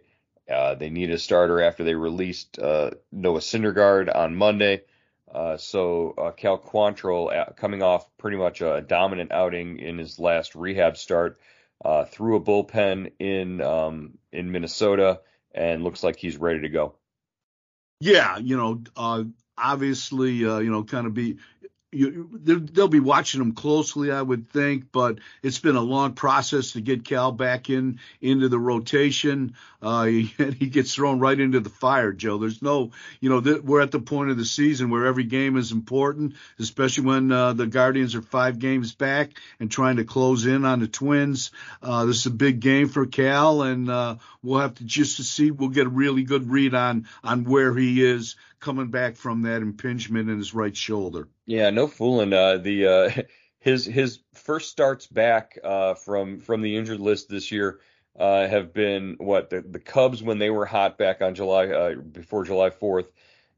Uh, 0.49 0.75
they 0.75 0.89
need 0.89 1.09
a 1.09 1.17
starter 1.17 1.61
after 1.61 1.83
they 1.83 1.95
released 1.95 2.59
uh, 2.59 2.91
Noah 3.11 3.39
Syndergaard 3.39 4.15
on 4.15 4.35
Monday. 4.35 4.81
Uh, 5.33 5.57
so 5.57 6.13
uh, 6.17 6.31
Cal 6.31 6.57
Quantrill, 6.57 7.35
uh, 7.35 7.51
coming 7.53 7.81
off 7.81 8.07
pretty 8.17 8.37
much 8.37 8.61
a 8.61 8.81
dominant 8.87 9.31
outing 9.31 9.79
in 9.79 9.97
his 9.97 10.19
last 10.19 10.55
rehab 10.55 10.97
start, 10.97 11.37
threw 12.07 12.35
a 12.35 12.41
bullpen 12.41 13.11
in 13.19 13.61
um, 13.61 14.17
in 14.31 14.51
Minnesota 14.51 15.19
and 15.53 15.83
looks 15.83 16.03
like 16.03 16.17
he's 16.17 16.37
ready 16.37 16.61
to 16.61 16.69
go. 16.69 16.95
Yeah, 17.99 18.37
you 18.37 18.55
know, 18.55 19.23
obviously, 19.57 20.33
you 20.33 20.69
know, 20.69 20.83
kind 20.83 21.07
of 21.07 21.13
be 21.13 21.37
you, 21.95 22.29
they'll 22.43 22.87
be 22.87 22.99
watching 22.99 23.41
him 23.41 23.53
closely, 23.53 24.11
I 24.11 24.21
would 24.21 24.49
think. 24.49 24.91
But 24.91 25.19
it's 25.41 25.59
been 25.59 25.75
a 25.75 25.81
long 25.81 26.13
process 26.13 26.73
to 26.73 26.81
get 26.81 27.05
Cal 27.05 27.31
back 27.31 27.69
in 27.69 27.99
into 28.21 28.49
the 28.49 28.59
rotation. 28.59 29.55
Uh, 29.81 30.03
he, 30.05 30.23
he 30.59 30.67
gets 30.67 30.95
thrown 30.95 31.19
right 31.19 31.39
into 31.39 31.59
the 31.59 31.69
fire, 31.69 32.11
Joe. 32.11 32.37
There's 32.37 32.61
no, 32.61 32.91
you 33.19 33.29
know, 33.29 33.41
th- 33.41 33.61
we're 33.61 33.81
at 33.81 33.91
the 33.91 33.99
point 33.99 34.31
of 34.31 34.37
the 34.37 34.45
season 34.45 34.89
where 34.89 35.05
every 35.05 35.23
game 35.23 35.57
is 35.57 35.71
important, 35.71 36.35
especially 36.59 37.05
when 37.05 37.31
uh, 37.31 37.53
the 37.53 37.67
Guardians 37.67 38.15
are 38.15 38.21
five 38.21 38.59
games 38.59 38.93
back 38.93 39.31
and 39.59 39.71
trying 39.71 39.97
to 39.97 40.03
close 40.03 40.45
in 40.45 40.65
on 40.65 40.79
the 40.79 40.87
Twins. 40.87 41.51
Uh, 41.81 42.05
this 42.05 42.17
is 42.17 42.25
a 42.25 42.31
big 42.31 42.59
game 42.59 42.89
for 42.89 43.05
Cal, 43.05 43.61
and 43.61 43.89
uh, 43.89 44.15
we'll 44.43 44.59
have 44.59 44.75
to 44.75 44.83
just 44.83 45.17
to 45.17 45.23
see. 45.23 45.51
We'll 45.51 45.69
get 45.69 45.87
a 45.87 45.89
really 45.89 46.23
good 46.23 46.49
read 46.49 46.73
on 46.73 47.07
on 47.23 47.43
where 47.43 47.73
he 47.75 48.03
is 48.03 48.35
coming 48.65 48.87
back 48.87 49.15
from 49.15 49.43
that 49.43 49.61
impingement 49.61 50.27
in 50.27 50.37
his 50.37 50.55
right 50.55 50.75
shoulder. 50.75 51.27
Yeah, 51.45 51.69
no 51.69 51.87
fooling. 51.87 52.33
Uh, 52.33 52.57
the 52.57 52.87
uh, 52.87 53.21
his 53.59 53.85
his 53.85 54.19
first 54.33 54.71
starts 54.71 55.05
back 55.05 55.57
uh, 55.63 55.93
from 55.93 56.39
from 56.39 56.61
the 56.61 56.75
injured 56.75 56.99
list 56.99 57.29
this 57.29 57.51
year 57.51 57.79
uh, 58.19 58.47
have 58.47 58.73
been 58.73 59.15
what 59.19 59.51
the, 59.51 59.61
the 59.61 59.79
Cubs 59.79 60.23
when 60.23 60.39
they 60.39 60.49
were 60.49 60.65
hot 60.65 60.97
back 60.97 61.21
on 61.21 61.35
July 61.35 61.67
uh, 61.67 61.95
before 61.95 62.43
July 62.43 62.71
4th, 62.71 63.07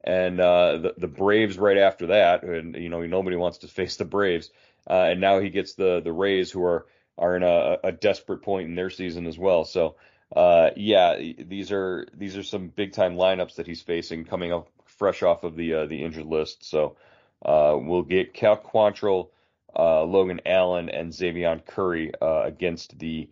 and 0.03 0.39
uh, 0.41 0.77
the 0.77 0.93
the 0.97 1.07
Braves 1.07 1.57
right 1.57 1.77
after 1.77 2.07
that. 2.07 2.43
And 2.43 2.75
you 2.75 2.89
know 2.89 3.01
nobody 3.05 3.37
wants 3.37 3.59
to 3.59 3.67
face 3.69 3.95
the 3.95 4.05
Braves, 4.05 4.51
and 4.85 5.21
now 5.21 5.39
he 5.39 5.49
gets 5.49 5.75
the 5.75 6.01
the 6.01 6.13
Rays 6.13 6.51
who 6.51 6.63
are 6.63 6.85
are 7.17 7.35
in 7.35 7.43
a, 7.43 7.77
a 7.83 7.91
desperate 7.93 8.43
point 8.43 8.67
in 8.67 8.75
their 8.75 8.89
season 8.89 9.25
as 9.25 9.39
well. 9.39 9.63
So 9.63 9.95
uh, 10.35 10.71
yeah, 10.75 11.15
these 11.15 11.71
are 11.71 12.05
these 12.13 12.35
are 12.35 12.43
some 12.43 12.67
big 12.67 12.91
time 12.91 13.15
lineups 13.15 13.55
that 13.55 13.67
he's 13.67 13.81
facing 13.81 14.25
coming 14.25 14.51
up 14.51 14.69
fresh 14.97 15.23
off 15.23 15.43
of 15.43 15.55
the 15.55 15.73
uh, 15.73 15.85
the 15.85 16.03
injured 16.03 16.25
list. 16.25 16.69
So 16.69 16.97
uh, 17.43 17.77
we'll 17.79 18.03
get 18.03 18.33
Cal 18.33 18.57
Quantrill, 18.57 19.29
uh, 19.77 20.03
Logan 20.03 20.41
Allen, 20.45 20.89
and 20.89 21.11
Xzavion 21.11 21.65
Curry 21.65 22.11
uh, 22.21 22.43
against 22.43 22.97
the 22.99 23.29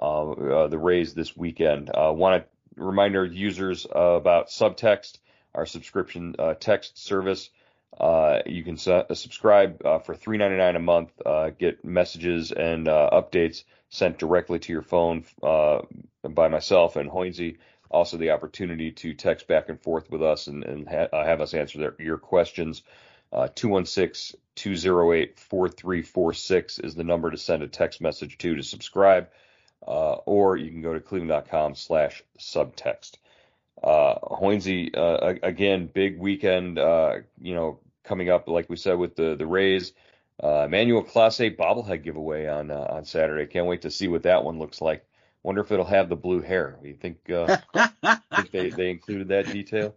uh, 0.00 0.66
the 0.68 0.78
Rays 0.78 1.14
this 1.14 1.36
weekend. 1.36 1.90
Want 1.94 2.42
to 2.42 2.82
remind 2.82 3.16
our 3.16 3.24
users 3.24 3.86
about 3.90 4.48
Subtext, 4.48 5.18
our 5.54 5.64
subscription 5.64 6.34
text 6.60 6.98
service. 6.98 7.48
you 8.44 8.62
can 8.62 8.76
su- 8.76 9.04
subscribe 9.14 9.82
for 10.04 10.14
$3.99 10.14 10.76
a 10.76 10.78
month, 10.78 11.12
get 11.58 11.82
messages 11.82 12.52
and 12.52 12.86
updates 12.88 13.64
sent 13.88 14.18
directly 14.18 14.58
to 14.58 14.72
your 14.72 14.82
phone 14.82 15.24
by 15.40 16.48
myself 16.48 16.96
and 16.96 17.10
Hoynesy. 17.10 17.56
Also, 17.90 18.16
the 18.16 18.30
opportunity 18.30 18.90
to 18.90 19.14
text 19.14 19.46
back 19.46 19.68
and 19.68 19.80
forth 19.80 20.10
with 20.10 20.22
us 20.22 20.46
and, 20.46 20.64
and 20.64 20.88
ha- 20.88 21.08
uh, 21.12 21.24
have 21.24 21.40
us 21.40 21.54
answer 21.54 21.78
their, 21.78 21.94
your 21.98 22.18
questions. 22.18 22.82
Uh, 23.32 23.48
216 23.54 24.40
208 24.54 25.38
4346 25.38 26.78
is 26.78 26.94
the 26.94 27.04
number 27.04 27.30
to 27.30 27.36
send 27.36 27.62
a 27.62 27.68
text 27.68 28.00
message 28.00 28.38
to 28.38 28.54
to 28.54 28.62
subscribe. 28.62 29.28
Uh, 29.86 30.14
or 30.24 30.56
you 30.56 30.70
can 30.70 30.82
go 30.82 30.94
to 30.94 31.00
cleveland.com 31.00 31.74
slash 31.74 32.22
subtext. 32.38 33.12
Uh, 33.82 34.14
Hoynesy, 34.20 34.96
uh, 34.96 35.34
again, 35.42 35.86
big 35.86 36.18
weekend, 36.18 36.78
uh, 36.78 37.18
you 37.40 37.54
know, 37.54 37.78
coming 38.02 38.30
up, 38.30 38.48
like 38.48 38.70
we 38.70 38.76
said, 38.76 38.98
with 38.98 39.14
the, 39.16 39.36
the 39.36 39.46
Rays. 39.46 39.92
Uh, 40.42 40.66
Clase 40.66 41.56
bobblehead 41.56 42.02
giveaway 42.02 42.46
on 42.46 42.70
uh, 42.70 42.86
on 42.90 43.04
Saturday. 43.04 43.46
Can't 43.46 43.66
wait 43.66 43.82
to 43.82 43.90
see 43.90 44.08
what 44.08 44.24
that 44.24 44.44
one 44.44 44.58
looks 44.58 44.80
like. 44.80 45.06
Wonder 45.46 45.60
if 45.60 45.70
it'll 45.70 45.84
have 45.84 46.08
the 46.08 46.16
blue 46.16 46.40
hair. 46.40 46.76
You 46.82 46.94
think, 46.94 47.30
uh, 47.30 47.58
think 48.34 48.50
they, 48.50 48.70
they 48.70 48.90
included 48.90 49.28
that 49.28 49.46
detail? 49.46 49.94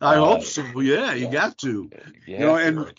I 0.00 0.16
uh, 0.16 0.24
hope 0.24 0.42
so. 0.42 0.80
Yeah, 0.80 1.14
you 1.14 1.30
got 1.30 1.56
to. 1.58 1.88
You, 2.26 2.36
you 2.36 2.38
know, 2.40 2.56
and 2.56 2.92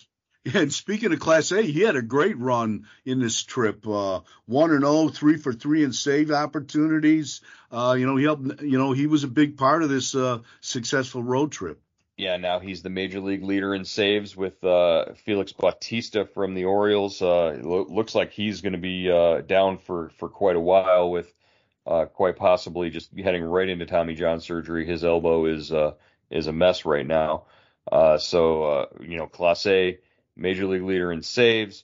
and 0.45 0.73
speaking 0.73 1.12
of 1.12 1.19
Clase, 1.19 1.62
he 1.62 1.81
had 1.81 1.97
a 1.97 2.01
great 2.01 2.38
run 2.38 2.88
in 3.03 3.19
this 3.19 3.43
trip. 3.43 3.85
Uh, 3.85 4.21
one 4.45 4.71
and 4.71 4.85
oh, 4.85 5.09
three 5.09 5.35
for 5.35 5.51
three 5.51 5.83
in 5.83 5.91
save 5.91 6.31
opportunities. 6.31 7.41
Uh, 7.69 7.97
you 7.99 8.05
know, 8.05 8.15
he 8.15 8.23
helped. 8.23 8.62
You 8.62 8.77
know, 8.77 8.93
he 8.93 9.05
was 9.05 9.25
a 9.25 9.27
big 9.27 9.57
part 9.57 9.83
of 9.83 9.89
this 9.89 10.15
uh, 10.15 10.39
successful 10.62 11.21
road 11.21 11.51
trip. 11.51 11.81
Yeah, 12.15 12.38
now 12.38 12.59
he's 12.59 12.81
the 12.81 12.89
major 12.89 13.19
league 13.19 13.43
leader 13.43 13.75
in 13.75 13.83
saves 13.83 14.38
with 14.38 14.63
uh, 14.63 15.15
Felix 15.25 15.51
Bautista 15.51 16.25
from 16.25 16.53
the 16.53 16.63
Orioles. 16.63 17.21
Uh, 17.21 17.59
lo- 17.62 17.88
looks 17.89 18.15
like 18.15 18.31
he's 18.31 18.62
going 18.62 18.71
to 18.71 18.79
be 18.79 19.12
uh, 19.12 19.41
down 19.41 19.79
for, 19.79 20.12
for 20.17 20.29
quite 20.29 20.55
a 20.55 20.62
while 20.62 21.12
with 21.12 21.33
uh, 21.89 22.06
quite 22.06 22.36
possibly 22.36 22.91
just 22.91 23.10
heading 23.17 23.43
right 23.43 23.67
into 23.67 23.88
Tommy 23.88 24.13
John 24.13 24.39
surgery. 24.39 24.86
His 24.86 25.04
elbow 25.04 25.45
is 25.45 25.71
uh, 25.71 25.93
is 26.30 26.45
a 26.45 26.54
mess 26.54 26.86
right 26.86 27.06
now. 27.06 27.45
Uh, 27.91 28.19
so 28.19 28.63
uh, 28.63 28.86
you 29.02 29.17
know, 29.17 29.25
Clase, 29.25 29.97
major 30.36 30.67
league 30.67 30.84
leader 30.84 31.12
in 31.12 31.23
saves. 31.23 31.84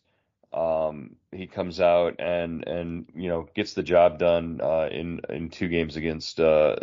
Um, 0.53 1.15
he 1.31 1.47
comes 1.47 1.81
out 1.81 2.19
and 2.19 2.67
and 2.67 3.07
you 3.15 3.29
know 3.29 3.49
gets 3.55 3.73
the 3.73 3.81
job 3.81 4.19
done 4.19 4.61
uh, 4.61 4.87
in 4.91 5.21
in 5.27 5.49
two 5.49 5.67
games 5.67 5.95
against 5.95 6.39
uh, 6.39 6.75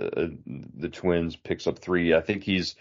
the 0.77 0.89
Twins. 0.91 1.37
Picks 1.37 1.69
up 1.69 1.79
three. 1.79 2.15
I 2.15 2.21
think 2.23 2.43
he's 2.43 2.75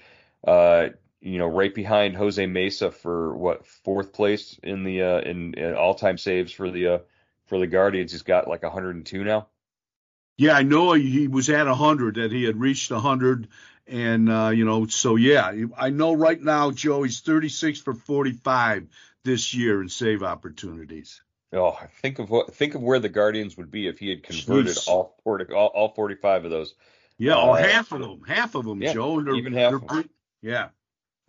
you 0.43 1.37
know 1.37 1.47
right 1.47 1.73
behind 1.73 2.17
Jose 2.17 2.43
Mesa 2.47 2.89
for 2.89 3.37
what 3.37 3.67
fourth 3.67 4.11
place 4.11 4.59
in 4.63 4.83
the 4.83 5.01
in, 5.01 5.53
in 5.53 5.75
all 5.75 5.93
time 5.93 6.17
saves 6.17 6.51
for 6.51 6.71
the 6.71 7.03
for 7.45 7.59
the 7.59 7.67
Guardians. 7.67 8.11
He's 8.11 8.23
got 8.23 8.47
like 8.47 8.63
102 8.63 9.23
now. 9.23 9.45
Yeah, 10.37 10.53
I 10.53 10.63
know 10.63 10.93
he 10.93 11.27
was 11.27 11.49
at 11.49 11.67
100, 11.67 12.15
that 12.15 12.31
he 12.31 12.43
had 12.43 12.59
reached 12.59 12.91
100. 12.91 13.47
And, 13.87 14.31
uh, 14.31 14.49
you 14.49 14.65
know, 14.65 14.87
so 14.87 15.15
yeah, 15.15 15.53
I 15.77 15.89
know 15.89 16.13
right 16.13 16.41
now, 16.41 16.71
Joe, 16.71 17.03
he's 17.03 17.19
36 17.19 17.79
for 17.81 17.93
45 17.93 18.87
this 19.23 19.53
year 19.53 19.81
in 19.81 19.89
save 19.89 20.23
opportunities. 20.23 21.21
Oh, 21.53 21.77
think 22.01 22.19
of 22.19 22.29
what 22.29 22.53
think 22.53 22.75
of 22.75 22.81
where 22.81 22.99
the 22.99 23.09
Guardians 23.09 23.57
would 23.57 23.69
be 23.69 23.87
if 23.87 23.99
he 23.99 24.09
had 24.09 24.23
converted 24.23 24.77
all 24.87 25.17
40, 25.25 25.53
all, 25.53 25.67
all 25.67 25.89
45 25.93 26.45
of 26.45 26.51
those. 26.51 26.75
Yeah, 27.17 27.35
uh, 27.35 27.47
or 27.47 27.57
half 27.57 27.91
of 27.91 27.99
them, 27.99 28.21
half 28.25 28.55
of 28.55 28.63
them, 28.65 28.81
yeah, 28.81 28.93
Joe. 28.93 29.35
even 29.35 29.51
half. 29.51 29.85
Them. 29.85 30.09
Yeah, 30.41 30.69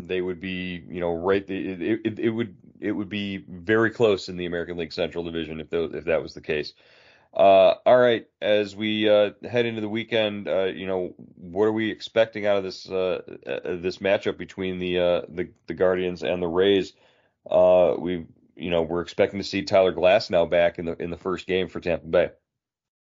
they 0.00 0.20
would 0.20 0.40
be, 0.40 0.84
you 0.88 1.00
know, 1.00 1.12
right. 1.14 1.44
It, 1.48 1.82
it, 1.82 2.18
it, 2.18 2.30
would 2.30 2.56
it 2.80 2.92
would 2.92 3.08
be 3.08 3.38
very 3.48 3.90
close 3.90 4.28
in 4.28 4.36
the 4.36 4.46
American 4.46 4.76
League 4.76 4.92
Central 4.92 5.24
Division 5.24 5.60
if 5.60 5.70
those, 5.70 5.92
if 5.94 6.04
that 6.04 6.22
was 6.22 6.34
the 6.34 6.40
case. 6.40 6.72
Uh, 7.34 7.76
all 7.86 7.96
right, 7.96 8.26
as 8.42 8.76
we 8.76 9.08
uh, 9.08 9.30
head 9.48 9.64
into 9.64 9.80
the 9.80 9.88
weekend, 9.88 10.46
uh, 10.48 10.64
you 10.64 10.86
know, 10.86 11.14
what 11.36 11.64
are 11.64 11.72
we 11.72 11.90
expecting 11.90 12.46
out 12.46 12.58
of 12.58 12.62
this 12.62 12.88
uh, 12.88 13.22
uh, 13.46 13.76
this 13.76 13.98
matchup 13.98 14.36
between 14.36 14.78
the, 14.78 14.98
uh, 14.98 15.22
the 15.28 15.48
the 15.66 15.74
Guardians 15.74 16.22
and 16.22 16.42
the 16.42 16.46
Rays? 16.46 16.92
we, 17.48 18.26
you 18.54 18.70
know, 18.70 18.82
we're 18.82 19.00
expecting 19.00 19.40
to 19.40 19.44
see 19.44 19.62
Tyler 19.62 19.94
Glasnow 19.94 20.50
back 20.50 20.78
in 20.78 20.84
the 20.84 21.02
in 21.02 21.10
the 21.10 21.16
first 21.16 21.46
game 21.46 21.68
for 21.68 21.80
Tampa 21.80 22.06
Bay. 22.06 22.30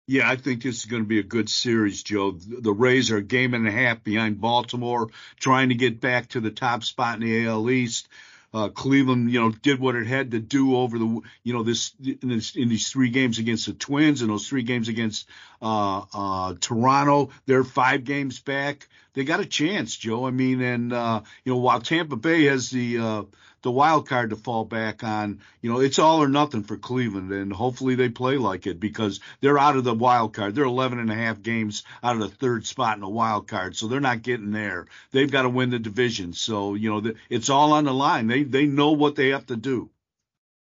Yeah, 0.07 0.29
I 0.29 0.35
think 0.35 0.63
this 0.63 0.77
is 0.77 0.85
going 0.85 1.03
to 1.03 1.07
be 1.07 1.19
a 1.19 1.23
good 1.23 1.49
series, 1.49 2.01
Joe. 2.03 2.31
The 2.31 2.73
Rays 2.73 3.11
are 3.11 3.17
a 3.17 3.23
game 3.23 3.53
and 3.53 3.67
a 3.67 3.71
half 3.71 4.03
behind 4.03 4.41
Baltimore, 4.41 5.09
trying 5.39 5.69
to 5.69 5.75
get 5.75 6.01
back 6.01 6.29
to 6.29 6.39
the 6.39 6.51
top 6.51 6.83
spot 6.83 7.15
in 7.15 7.21
the 7.21 7.47
AL 7.47 7.69
East. 7.69 8.07
Uh, 8.53 8.67
Cleveland, 8.67 9.31
you 9.31 9.39
know, 9.39 9.49
did 9.49 9.79
what 9.79 9.95
it 9.95 10.07
had 10.07 10.31
to 10.31 10.39
do 10.39 10.75
over 10.75 10.99
the, 10.99 11.21
you 11.43 11.53
know, 11.53 11.63
this 11.63 11.93
in, 12.03 12.29
this, 12.29 12.55
in 12.55 12.67
these 12.67 12.89
three 12.89 13.09
games 13.09 13.39
against 13.39 13.65
the 13.65 13.73
Twins 13.73 14.21
and 14.21 14.29
those 14.29 14.47
three 14.47 14.63
games 14.63 14.89
against 14.89 15.27
uh, 15.61 16.03
uh, 16.13 16.55
Toronto. 16.59 17.29
They're 17.45 17.63
five 17.63 18.03
games 18.03 18.39
back. 18.39 18.89
They 19.13 19.23
got 19.23 19.39
a 19.39 19.45
chance, 19.45 19.95
Joe. 19.95 20.25
I 20.25 20.31
mean, 20.31 20.61
and 20.61 20.93
uh, 20.93 21.21
you 21.43 21.53
know, 21.53 21.59
while 21.59 21.81
Tampa 21.81 22.15
Bay 22.15 22.45
has 22.45 22.69
the 22.69 22.97
uh, 22.97 23.23
the 23.61 23.71
wild 23.71 24.07
card 24.07 24.31
to 24.31 24.35
fall 24.35 24.65
back 24.65 25.03
on. 25.03 25.39
You 25.61 25.71
know, 25.71 25.79
it's 25.79 25.99
all 25.99 26.21
or 26.23 26.27
nothing 26.27 26.63
for 26.63 26.77
Cleveland, 26.77 27.31
and 27.31 27.53
hopefully 27.53 27.95
they 27.95 28.09
play 28.09 28.37
like 28.37 28.67
it 28.67 28.79
because 28.79 29.19
they're 29.39 29.59
out 29.59 29.77
of 29.77 29.83
the 29.83 29.93
wild 29.93 30.33
card. 30.33 30.55
They're 30.55 30.63
11 30.63 30.99
and 30.99 31.11
a 31.11 31.15
half 31.15 31.41
games 31.41 31.83
out 32.03 32.15
of 32.15 32.21
the 32.21 32.29
third 32.29 32.65
spot 32.65 32.95
in 32.95 33.01
the 33.01 33.09
wild 33.09 33.47
card, 33.47 33.75
so 33.75 33.87
they're 33.87 33.99
not 33.99 34.23
getting 34.23 34.51
there. 34.51 34.87
They've 35.11 35.31
got 35.31 35.43
to 35.43 35.49
win 35.49 35.69
the 35.69 35.79
division. 35.79 36.33
So 36.33 36.73
you 36.75 36.89
know, 36.89 37.13
it's 37.29 37.49
all 37.49 37.73
on 37.73 37.85
the 37.85 37.93
line. 37.93 38.27
They 38.27 38.43
they 38.43 38.65
know 38.65 38.91
what 38.91 39.15
they 39.15 39.29
have 39.29 39.45
to 39.47 39.55
do. 39.55 39.89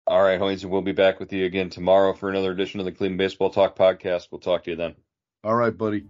All 0.06 0.22
right, 0.22 0.40
Hoynes, 0.40 0.64
we'll 0.64 0.82
be 0.82 0.92
back 0.92 1.20
with 1.20 1.32
you 1.32 1.44
again 1.44 1.70
tomorrow 1.70 2.12
for 2.12 2.28
another 2.28 2.50
edition 2.50 2.80
of 2.80 2.86
the 2.86 2.92
Cleveland 2.92 3.18
Baseball 3.18 3.50
Talk 3.50 3.76
podcast. 3.76 4.28
We'll 4.30 4.40
talk 4.40 4.64
to 4.64 4.70
you 4.70 4.76
then. 4.76 4.96
All 5.44 5.54
right, 5.54 5.76
buddy. 5.76 6.04